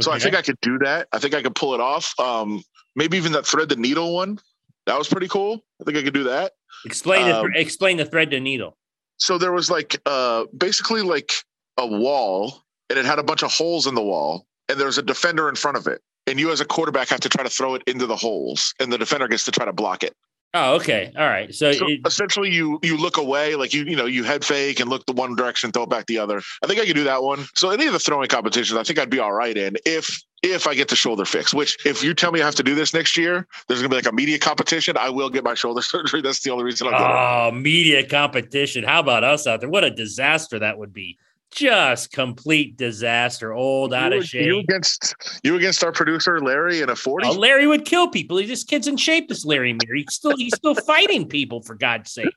so 0.01 0.13
I 0.13 0.19
think 0.19 0.35
I 0.35 0.43
could 0.43 0.61
do 0.61 0.79
that. 0.79 1.09
I 1.13 1.19
think 1.19 1.35
I 1.35 1.43
could 1.43 1.55
pull 1.55 1.75
it 1.75 1.81
off. 1.81 2.19
Um, 2.19 2.63
maybe 2.97 3.17
even 3.17 3.33
that 3.33 3.47
thread 3.47 3.69
the 3.69 3.77
needle 3.77 4.15
one. 4.15 4.39
That 4.87 4.99
was 4.99 5.09
pretty 5.09 5.29
cool. 5.29 5.65
I 5.81 5.85
think 5.85 5.97
I 5.97 6.03
could 6.03 6.15
do 6.15 6.25
that. 6.25 6.53
explain 6.85 7.27
the 7.27 7.41
um, 7.41 7.53
explain 7.55 7.97
the 7.97 8.05
thread 8.05 8.31
to 8.33 8.41
needle. 8.41 8.77
So 9.19 9.39
there 9.39 9.53
was 9.53 9.71
like 9.71 10.01
uh 10.05 10.45
basically 10.57 11.03
like 11.03 11.33
a 11.79 11.87
wall, 11.87 12.63
and 12.91 12.99
it 12.99 13.05
had 13.05 13.19
a 13.19 13.23
bunch 13.23 13.43
of 13.43 13.53
holes 13.53 13.87
in 13.87 13.95
the 13.95 14.03
wall, 14.03 14.47
and 14.69 14.79
there's 14.79 14.99
a 14.99 15.03
defender 15.03 15.49
in 15.49 15.55
front 15.55 15.77
of 15.77 15.87
it. 15.87 16.03
And 16.29 16.39
you 16.39 16.51
as 16.53 16.61
a 16.61 16.65
quarterback 16.65 17.09
have 17.09 17.21
to 17.21 17.29
try 17.29 17.43
to 17.43 17.51
throw 17.51 17.75
it 17.75 17.83
into 17.87 18.07
the 18.07 18.17
holes, 18.17 18.75
and 18.81 18.93
the 18.93 18.99
defender 18.99 19.29
gets 19.29 19.45
to 19.45 19.51
try 19.51 19.65
to 19.65 19.73
block 19.73 20.03
it. 20.03 20.15
Oh, 20.55 20.77
okay. 20.77 21.13
All 21.17 21.27
right. 21.27 21.55
So, 21.55 21.73
So 21.73 21.87
it, 21.89 22.01
essentially, 22.07 22.51
you 22.51 22.79
you 22.83 22.97
look 22.97 23.19
away, 23.19 23.55
like 23.55 23.75
you 23.75 23.85
you 23.85 23.97
know 23.97 24.07
you 24.07 24.25
head 24.25 24.45
fake 24.45 24.81
and 24.81 24.89
look 24.89 25.05
the 25.05 25.13
one 25.13 25.37
direction, 25.37 25.73
throw 25.73 25.83
it 25.83 25.91
back 25.91 26.07
the 26.07 26.19
other. 26.19 26.41
I 26.63 26.67
think 26.67 26.81
I 26.81 26.87
could 26.87 26.97
do 26.97 27.05
that 27.05 27.23
one. 27.23 27.47
So 27.55 27.69
any 27.71 27.87
of 27.87 27.93
the 27.93 27.99
throwing 27.99 28.29
competitions, 28.29 28.79
I 28.79 28.83
think 28.83 28.99
I'd 28.99 29.11
be 29.11 29.19
all 29.19 29.33
right 29.33 29.57
in 29.57 29.77
if 29.85 30.23
if 30.43 30.67
I 30.67 30.75
get 30.75 30.89
the 30.89 30.97
shoulder 30.97 31.27
fixed. 31.27 31.53
Which 31.53 31.77
if 31.85 32.03
you 32.03 32.15
tell 32.15 32.33
me 32.33 32.41
I 32.41 32.47
have 32.47 32.55
to 32.55 32.63
do 32.63 32.75
this 32.75 32.95
next 32.95 33.15
year, 33.17 33.47
there's 33.67 33.81
gonna 33.81 33.91
be 33.91 33.97
like 33.97 34.07
a 34.07 34.13
media 34.13 34.39
competition. 34.39 34.97
I 34.97 35.11
will 35.11 35.29
get 35.29 35.45
my 35.45 35.55
shoulder 35.55 35.83
surgery. 35.95 36.23
That's 36.23 36.41
the 36.41 36.51
only 36.51 36.65
reason 36.65 36.87
I'm 36.87 36.95
doing 36.95 37.11
it. 37.11 37.15
oh, 37.15 37.51
media 37.53 38.09
competition. 38.09 38.85
How 38.85 39.01
about 39.01 39.25
us 39.25 39.47
out 39.47 39.61
there? 39.61 39.69
What 39.69 39.85
a 39.85 39.91
disaster 39.91 40.59
that 40.61 40.79
would 40.79 40.95
be. 40.95 41.19
Just 41.51 42.13
complete 42.13 42.77
disaster. 42.77 43.53
Old, 43.53 43.95
out 43.95 44.13
of 44.13 44.25
shape. 44.25 44.47
you 44.47 44.59
against 44.61 45.15
you 45.43 45.57
against 45.57 45.83
our 45.83 45.93
producer 45.93 46.41
Larry 46.41 46.83
in 46.83 46.91
a 46.91 46.97
forty. 46.97 47.27
Oh, 47.27 47.33
Larry 47.33 47.67
would 47.67 47.85
kill 47.85 48.09
people. 48.09 48.37
He 48.37 48.47
this 48.47 48.65
kid's 48.65 48.87
in 48.87 48.97
shape. 48.97 49.29
This 49.29 49.45
Larry 49.45 49.73
Muir. 49.73 49.97
He's 49.97 50.13
still 50.15 50.37
he's 50.37 50.55
still 50.55 50.75
fighting 50.87 51.27
people 51.27 51.63
for 51.63 51.75
God's 51.75 52.13
sake. 52.13 52.35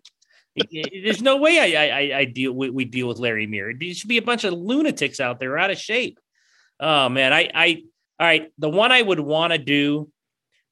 There's 0.71 1.21
no 1.21 1.37
way 1.37 1.75
I 1.75 1.83
I, 1.83 2.19
I- 2.19 2.25
deal 2.25 2.53
we, 2.53 2.69
we 2.69 2.85
deal 2.85 3.07
with 3.07 3.19
Larry 3.19 3.47
Muir. 3.47 3.73
There 3.77 3.93
should 3.93 4.09
be 4.09 4.17
a 4.17 4.21
bunch 4.21 4.43
of 4.43 4.53
lunatics 4.53 5.19
out 5.19 5.39
there 5.39 5.57
out 5.57 5.71
of 5.71 5.77
shape. 5.77 6.17
Oh 6.79 7.09
man, 7.09 7.33
I 7.33 7.49
I 7.53 7.83
all 8.19 8.27
right. 8.27 8.51
The 8.59 8.69
one 8.69 8.91
I 8.91 9.01
would 9.01 9.19
want 9.19 9.51
to 9.51 9.59
do, 9.59 10.09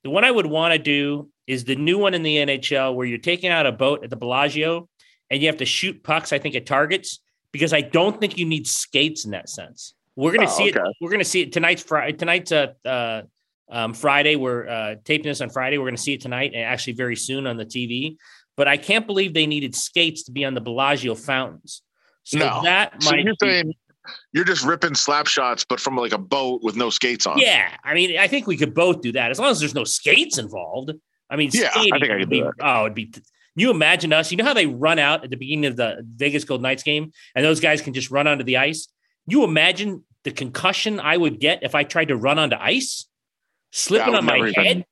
the 0.04 0.10
one 0.10 0.23
I 0.23 0.32
would 0.32 0.45
want 0.45 0.73
to 0.73 0.80
do 0.80 1.30
is 1.45 1.65
the 1.65 1.75
new 1.75 1.97
one 1.97 2.13
in 2.13 2.23
the 2.23 2.38
NHL 2.38 2.95
where 2.95 3.06
you're 3.06 3.17
taking 3.17 3.49
out 3.49 3.65
a 3.65 3.71
boat 3.71 4.04
at 4.04 4.10
the 4.10 4.15
Bellagio 4.15 4.88
and 5.30 5.41
you 5.41 5.47
have 5.47 5.58
to 5.58 5.65
shoot 5.65 6.04
pucks. 6.04 6.32
I 6.32 6.39
think 6.39 6.56
at 6.56 6.65
targets 6.65 7.19
because 7.52 7.74
I 7.74 7.82
don't 7.82 8.20
think 8.20 8.38
you 8.38 8.46
need 8.46 8.68
skates 8.68 9.26
in 9.26 9.32
that 9.32 9.50
sense. 9.50 9.94
We're 10.16 10.34
gonna 10.34 10.50
Oh, 10.50 10.58
see 10.58 10.70
okay. 10.70 10.80
it. 10.80 10.96
We're 11.02 11.12
gonna 11.12 11.24
see 11.24 11.42
it 11.42 11.52
tonight's 11.54 11.84
Friday. 11.84 12.18
Tonight's 12.18 12.52
uh, 12.52 12.74
uh 12.86 13.22
um, 13.72 13.94
Friday. 13.94 14.36
We're 14.36 14.68
uh, 14.68 14.96
taping 15.06 15.28
this 15.30 15.42
on 15.42 15.52
Friday. 15.52 15.78
We're 15.78 15.86
going 15.86 15.96
to 15.96 16.02
see 16.02 16.14
it 16.14 16.22
tonight 16.22 16.54
and 16.56 16.64
actually 16.64 16.94
very 16.94 17.16
soon 17.16 17.46
on 17.46 17.56
the 17.56 17.68
TV. 17.68 18.16
But 18.58 18.68
I 18.68 18.78
can't 18.78 19.06
believe 19.06 19.36
they 19.36 19.46
needed 19.46 19.76
skates 19.76 20.24
to 20.24 20.32
be 20.32 20.44
on 20.44 20.56
the 20.56 20.60
Bellagio 20.62 21.14
fountains. 21.14 21.84
So 22.24 22.40
No. 22.40 22.62
that 22.64 22.96
So 23.04 23.12
might 23.12 23.24
you're 23.24 23.36
be- 23.40 23.46
saying 23.48 23.74
you're 24.34 24.44
just 24.44 24.66
ripping 24.66 24.96
slap 24.96 25.28
shots, 25.28 25.66
but 25.66 25.80
from 25.80 25.96
like 25.96 26.14
a 26.14 26.18
boat 26.18 26.64
with 26.64 26.78
no 26.78 26.90
skates 26.90 27.28
on. 27.28 27.38
yeah. 27.38 27.70
I 27.84 27.94
mean, 27.94 28.18
I 28.18 28.28
think 28.28 28.48
we 28.48 28.58
could 28.58 28.74
both 28.74 29.02
do 29.02 29.12
that 29.12 29.30
as 29.30 29.38
long 29.38 29.52
as 29.52 29.60
there's 29.60 29.76
no 29.76 29.84
skates 29.84 30.40
involved. 30.40 30.90
I 31.30 31.36
mean, 31.36 31.52
Yeah, 31.54 31.70
I 31.76 31.82
think 31.84 31.94
I 32.12 32.18
could 32.22 32.30
be, 32.30 32.44
oh, 32.60 32.82
it'd 32.86 32.96
be. 32.96 33.12
You 33.60 33.72
imagine 33.72 34.13
us. 34.13 34.32
You 34.32 34.38
know 34.38 34.45
how 34.45 34.54
they 34.54 34.67
run 34.67 35.00
out 35.00 35.24
at 35.24 35.30
the 35.30 35.38
beginning 35.38 35.65
of 35.65 35.76
the 35.76 36.06
Vegas 36.15 36.43
Gold 36.45 36.62
Knights 36.62 36.84
game, 36.84 37.12
and 37.36 37.43
those 37.43 37.60
guys 37.60 37.82
can 37.82 37.93
just 37.93 38.10
run 38.10 38.28
onto 38.28 38.43
the 38.43 38.58
ice. 38.58 38.88
You 39.28 39.43
imagine 39.43 40.04
the 40.24 40.32
concussion 40.32 41.00
I 41.00 41.17
would 41.17 41.39
get 41.39 41.63
if 41.63 41.76
I 41.76 41.84
tried 41.84 42.08
to 42.10 42.15
run 42.15 42.39
onto 42.39 42.56
ice, 42.60 43.06
slipping 43.72 44.13
would 44.13 44.17
on 44.19 44.26
my 44.26 44.38
even- 44.38 44.54
head. 44.54 44.86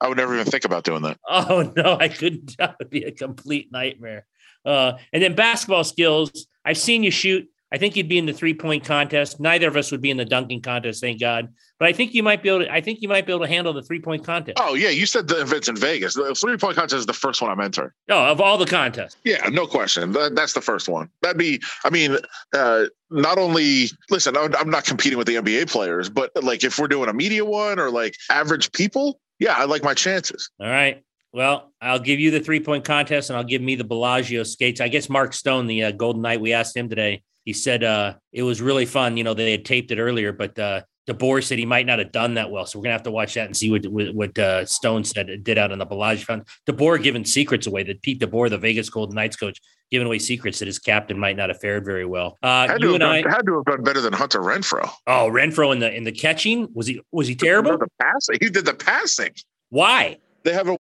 I 0.00 0.08
would 0.08 0.18
never 0.18 0.34
even 0.34 0.46
think 0.46 0.64
about 0.64 0.84
doing 0.84 1.02
that. 1.02 1.18
Oh 1.28 1.72
no, 1.76 1.96
I 1.98 2.08
couldn't. 2.08 2.56
That 2.58 2.76
would 2.78 2.90
be 2.90 3.04
a 3.04 3.12
complete 3.12 3.72
nightmare. 3.72 4.26
Uh, 4.64 4.94
and 5.12 5.22
then 5.22 5.34
basketball 5.34 5.84
skills. 5.84 6.46
I've 6.64 6.76
seen 6.78 7.02
you 7.02 7.10
shoot. 7.10 7.48
I 7.72 7.78
think 7.78 7.96
you'd 7.96 8.08
be 8.08 8.18
in 8.18 8.26
the 8.26 8.32
three 8.32 8.54
point 8.54 8.84
contest. 8.84 9.40
Neither 9.40 9.66
of 9.66 9.76
us 9.76 9.90
would 9.90 10.00
be 10.00 10.10
in 10.10 10.16
the 10.16 10.24
dunking 10.24 10.62
contest, 10.62 11.00
thank 11.00 11.20
God. 11.20 11.52
But 11.78 11.88
I 11.88 11.92
think 11.92 12.14
you 12.14 12.22
might 12.22 12.42
be 12.42 12.48
able 12.48 12.64
to. 12.64 12.72
I 12.72 12.80
think 12.80 13.02
you 13.02 13.08
might 13.08 13.26
be 13.26 13.32
able 13.32 13.44
to 13.44 13.50
handle 13.50 13.72
the 13.72 13.82
three 13.82 14.00
point 14.00 14.24
contest. 14.24 14.58
Oh 14.60 14.74
yeah, 14.74 14.88
you 14.88 15.04
said 15.04 15.26
the 15.26 15.40
events 15.40 15.68
in 15.68 15.76
Vegas. 15.76 16.14
The 16.14 16.34
three 16.34 16.56
point 16.56 16.76
contest 16.76 17.00
is 17.00 17.06
the 17.06 17.12
first 17.12 17.42
one 17.42 17.50
I'm 17.50 17.60
entering. 17.60 17.90
Oh, 18.08 18.26
of 18.26 18.40
all 18.40 18.56
the 18.56 18.66
contests. 18.66 19.16
Yeah, 19.24 19.48
no 19.50 19.66
question. 19.66 20.12
That, 20.12 20.36
that's 20.36 20.52
the 20.52 20.60
first 20.60 20.88
one. 20.88 21.10
That'd 21.22 21.38
be. 21.38 21.60
I 21.84 21.90
mean, 21.90 22.16
uh, 22.54 22.84
not 23.10 23.36
only 23.38 23.86
listen. 24.10 24.36
I'm 24.36 24.70
not 24.70 24.84
competing 24.84 25.18
with 25.18 25.26
the 25.26 25.34
NBA 25.34 25.68
players, 25.68 26.08
but 26.08 26.30
like 26.42 26.62
if 26.62 26.78
we're 26.78 26.88
doing 26.88 27.08
a 27.08 27.12
media 27.12 27.44
one 27.44 27.80
or 27.80 27.90
like 27.90 28.16
average 28.30 28.70
people, 28.72 29.20
yeah, 29.40 29.54
I 29.54 29.64
like 29.64 29.82
my 29.82 29.94
chances. 29.94 30.50
All 30.60 30.68
right. 30.68 31.02
Well, 31.32 31.72
I'll 31.82 31.98
give 31.98 32.18
you 32.20 32.30
the 32.30 32.40
three 32.40 32.60
point 32.60 32.84
contest, 32.84 33.28
and 33.28 33.36
I'll 33.36 33.44
give 33.44 33.60
me 33.60 33.74
the 33.74 33.84
Bellagio 33.84 34.44
skates. 34.44 34.80
I 34.80 34.88
guess 34.88 35.10
Mark 35.10 35.34
Stone, 35.34 35.66
the 35.66 35.84
uh, 35.84 35.90
Golden 35.90 36.22
Knight, 36.22 36.40
we 36.40 36.52
asked 36.54 36.76
him 36.76 36.88
today. 36.88 37.22
He 37.46 37.52
said 37.52 37.84
uh, 37.84 38.14
it 38.32 38.42
was 38.42 38.60
really 38.60 38.84
fun. 38.86 39.16
You 39.16 39.24
know, 39.24 39.32
they 39.32 39.52
had 39.52 39.64
taped 39.64 39.92
it 39.92 39.98
earlier, 39.98 40.32
but 40.32 40.58
uh, 40.58 40.82
DeBoer 41.08 41.42
said 41.42 41.58
he 41.58 41.64
might 41.64 41.86
not 41.86 42.00
have 42.00 42.10
done 42.10 42.34
that 42.34 42.50
well. 42.50 42.66
So 42.66 42.78
we're 42.78 42.82
gonna 42.82 42.94
have 42.94 43.04
to 43.04 43.12
watch 43.12 43.34
that 43.34 43.46
and 43.46 43.56
see 43.56 43.70
what 43.70 43.86
what, 43.86 44.14
what 44.14 44.38
uh, 44.38 44.66
Stone 44.66 45.04
said 45.04 45.44
did 45.44 45.56
out 45.56 45.70
on 45.70 45.78
the 45.78 45.86
Bellagio 45.86 46.24
front. 46.24 46.48
DeBoer 46.68 47.00
giving 47.00 47.24
secrets 47.24 47.68
away. 47.68 47.84
That 47.84 48.02
Pete 48.02 48.20
DeBoer, 48.20 48.50
the 48.50 48.58
Vegas 48.58 48.90
Golden 48.90 49.14
Knights 49.14 49.36
coach, 49.36 49.60
giving 49.92 50.06
away 50.06 50.18
secrets 50.18 50.58
that 50.58 50.66
his 50.66 50.80
captain 50.80 51.16
might 51.16 51.36
not 51.36 51.48
have 51.48 51.60
fared 51.60 51.84
very 51.84 52.04
well. 52.04 52.36
Uh, 52.42 52.66
had, 52.66 52.80
to 52.80 52.90
have 52.90 53.00
done, 53.00 53.10
I, 53.10 53.16
had 53.18 53.46
to 53.46 53.54
have 53.54 53.64
done 53.64 53.84
better 53.84 54.00
than 54.00 54.12
Hunter 54.12 54.40
Renfrow. 54.40 54.90
Oh, 55.06 55.30
Renfrow 55.30 55.72
in 55.72 55.78
the 55.78 55.94
in 55.94 56.02
the 56.02 56.12
catching 56.12 56.68
was 56.74 56.88
he 56.88 57.00
was 57.12 57.28
he 57.28 57.36
terrible? 57.36 57.78
The 57.78 57.86
passing, 58.02 58.38
he 58.40 58.50
did 58.50 58.64
the 58.64 58.74
passing. 58.74 59.34
Why? 59.70 60.18
They 60.42 60.52
have 60.52 60.68
a 60.68 60.76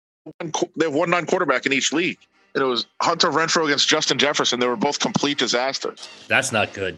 they 0.76 0.86
have 0.86 0.96
one 0.96 1.12
non 1.12 1.28
quarterback 1.28 1.68
in 1.68 1.74
each 1.74 1.94
league. 1.94 2.18
It 2.56 2.64
was 2.64 2.88
Hunter 3.02 3.30
Renfrow 3.30 3.66
against 3.66 3.88
Justin 3.88 4.18
Jefferson. 4.18 4.60
They 4.60 4.68
were 4.68 4.78
both 4.78 5.00
complete 5.00 5.38
disasters. 5.38 6.08
That's 6.28 6.52
not 6.52 6.74
good. 6.74 6.98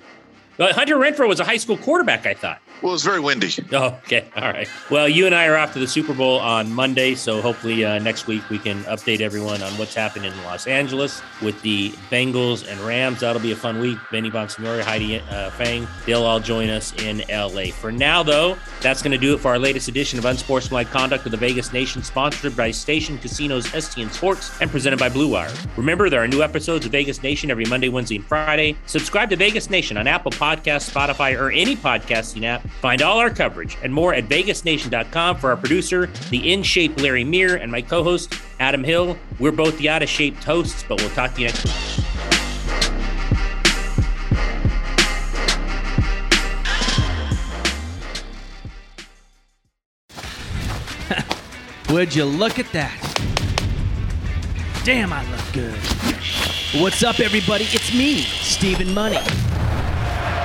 But 0.58 0.74
Hunter 0.74 0.96
Renfrow 0.96 1.28
was 1.28 1.40
a 1.40 1.46
high 1.46 1.58
school 1.58 1.78
quarterback, 1.78 2.26
I 2.26 2.34
thought. 2.34 2.60
Well, 2.82 2.94
it's 2.94 3.04
very 3.04 3.20
windy. 3.20 3.50
Oh, 3.72 3.86
okay. 4.06 4.28
All 4.36 4.52
right. 4.52 4.68
Well, 4.92 5.10
you 5.10 5.26
and 5.26 5.34
I 5.34 5.48
are 5.48 5.58
off 5.58 5.74
to 5.74 5.80
the 5.80 5.88
Super 5.88 6.14
Bowl 6.14 6.40
on 6.40 6.72
Monday, 6.72 7.16
so 7.16 7.42
hopefully 7.42 7.84
uh, 7.84 7.98
next 8.00 8.28
week 8.28 8.48
we 8.50 8.60
can 8.60 8.84
update 8.84 9.20
everyone 9.20 9.64
on 9.64 9.72
what's 9.74 9.96
happening 9.96 10.32
in 10.32 10.44
Los 10.44 10.68
Angeles 10.68 11.22
with 11.42 11.60
the 11.64 11.90
Bengals 12.12 12.70
and 12.70 12.80
Rams. 12.82 13.22
That'll 13.22 13.42
be 13.42 13.52
a 13.52 13.56
fun 13.56 13.80
week. 13.80 13.98
Vinny 14.12 14.30
Bonsignore, 14.30 14.82
Heidi 14.82 15.20
uh, 15.20 15.50
Fang, 15.52 15.88
they'll 16.06 16.24
all 16.24 16.40
join 16.40 16.70
us 16.70 16.94
in 17.02 17.24
LA. 17.30 17.72
For 17.72 17.92
now, 17.92 18.22
though, 18.22 18.58
that's 18.82 19.02
going 19.02 19.12
to 19.12 19.18
do 19.18 19.34
it 19.34 19.40
for 19.40 19.50
our 19.50 19.60
latest 19.60 19.88
edition 19.88 20.20
of 20.20 20.26
Unsportsmanlike 20.26 20.90
Conduct 20.90 21.26
of 21.26 21.32
the 21.32 21.38
Vegas 21.38 21.74
Nation, 21.74 22.04
sponsored 22.04 22.56
by 22.56 22.70
Station 22.70 23.18
Casinos 23.18 23.66
STN 23.68 24.12
Sports 24.12 24.52
and 24.62 24.70
presented 24.70 25.00
by 25.00 25.10
Blue 25.10 25.32
Wire. 25.32 25.52
Remember, 25.78 26.10
there 26.10 26.24
are 26.24 26.28
new 26.28 26.44
episodes 26.44 26.86
of 26.86 26.92
Vegas 26.92 27.24
Nation 27.24 27.50
every 27.50 27.66
Monday, 27.66 27.90
Wednesday, 27.90 28.18
and 28.18 28.26
Friday. 28.26 28.76
Subscribe 28.86 29.30
to 29.32 29.36
Vegas 29.36 29.70
Nation 29.70 29.98
on 29.98 30.06
Apple 30.08 30.32
Podcasts, 30.32 30.47
Spotify, 30.56 31.38
or 31.40 31.52
any 31.52 31.76
podcasting 31.76 32.44
app. 32.44 32.68
Find 32.82 33.02
all 33.02 33.18
our 33.20 33.30
coverage 33.30 33.78
and 33.84 33.94
more 33.94 34.14
at 34.14 34.30
vegasnation.com 34.30 35.38
for 35.38 35.50
our 35.50 35.58
producer, 35.58 36.08
the 36.30 36.52
in 36.52 36.64
shape 36.64 37.00
Larry 37.02 37.24
Meir, 37.24 37.56
and 37.58 37.72
my 37.72 37.82
co 37.82 38.04
host, 38.04 38.34
Adam 38.60 38.84
Hill. 38.84 39.18
We're 39.40 39.52
both 39.52 39.78
the 39.78 39.90
out 39.90 40.04
of 40.04 40.10
shape 40.10 40.36
hosts, 40.38 40.84
but 40.88 41.00
we'll 41.02 41.10
talk 41.12 41.34
to 41.36 41.42
you 41.42 41.48
next 41.48 41.66
week. 41.66 41.74
Would 51.90 52.16
you 52.16 52.26
look 52.26 52.60
at 52.60 52.72
that? 52.74 53.04
Damn, 54.84 55.12
I 55.12 55.30
look 55.32 55.54
good. 55.54 55.78
What's 56.82 57.04
up, 57.04 57.20
everybody? 57.20 57.66
It's 57.66 57.94
me, 57.94 58.22
Stephen 58.22 58.94
Money. 58.94 59.18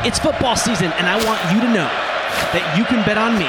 It's 0.04 0.18
football 0.18 0.56
season, 0.56 0.90
and 0.94 1.06
I 1.06 1.14
want 1.24 1.40
you 1.54 1.60
to 1.60 1.68
know 1.68 1.88
that 2.52 2.76
you 2.76 2.84
can 2.84 3.06
bet 3.06 3.16
on 3.16 3.38
me, 3.38 3.46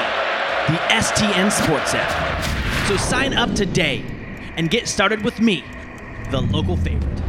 the 0.69 0.79
STN 0.93 1.51
Sports 1.51 1.95
app. 1.95 2.87
So 2.87 2.95
sign 2.95 3.33
up 3.33 3.55
today 3.55 4.05
and 4.55 4.69
get 4.69 4.87
started 4.87 5.23
with 5.23 5.39
me, 5.39 5.63
the 6.29 6.41
local 6.41 6.77
favorite. 6.77 7.19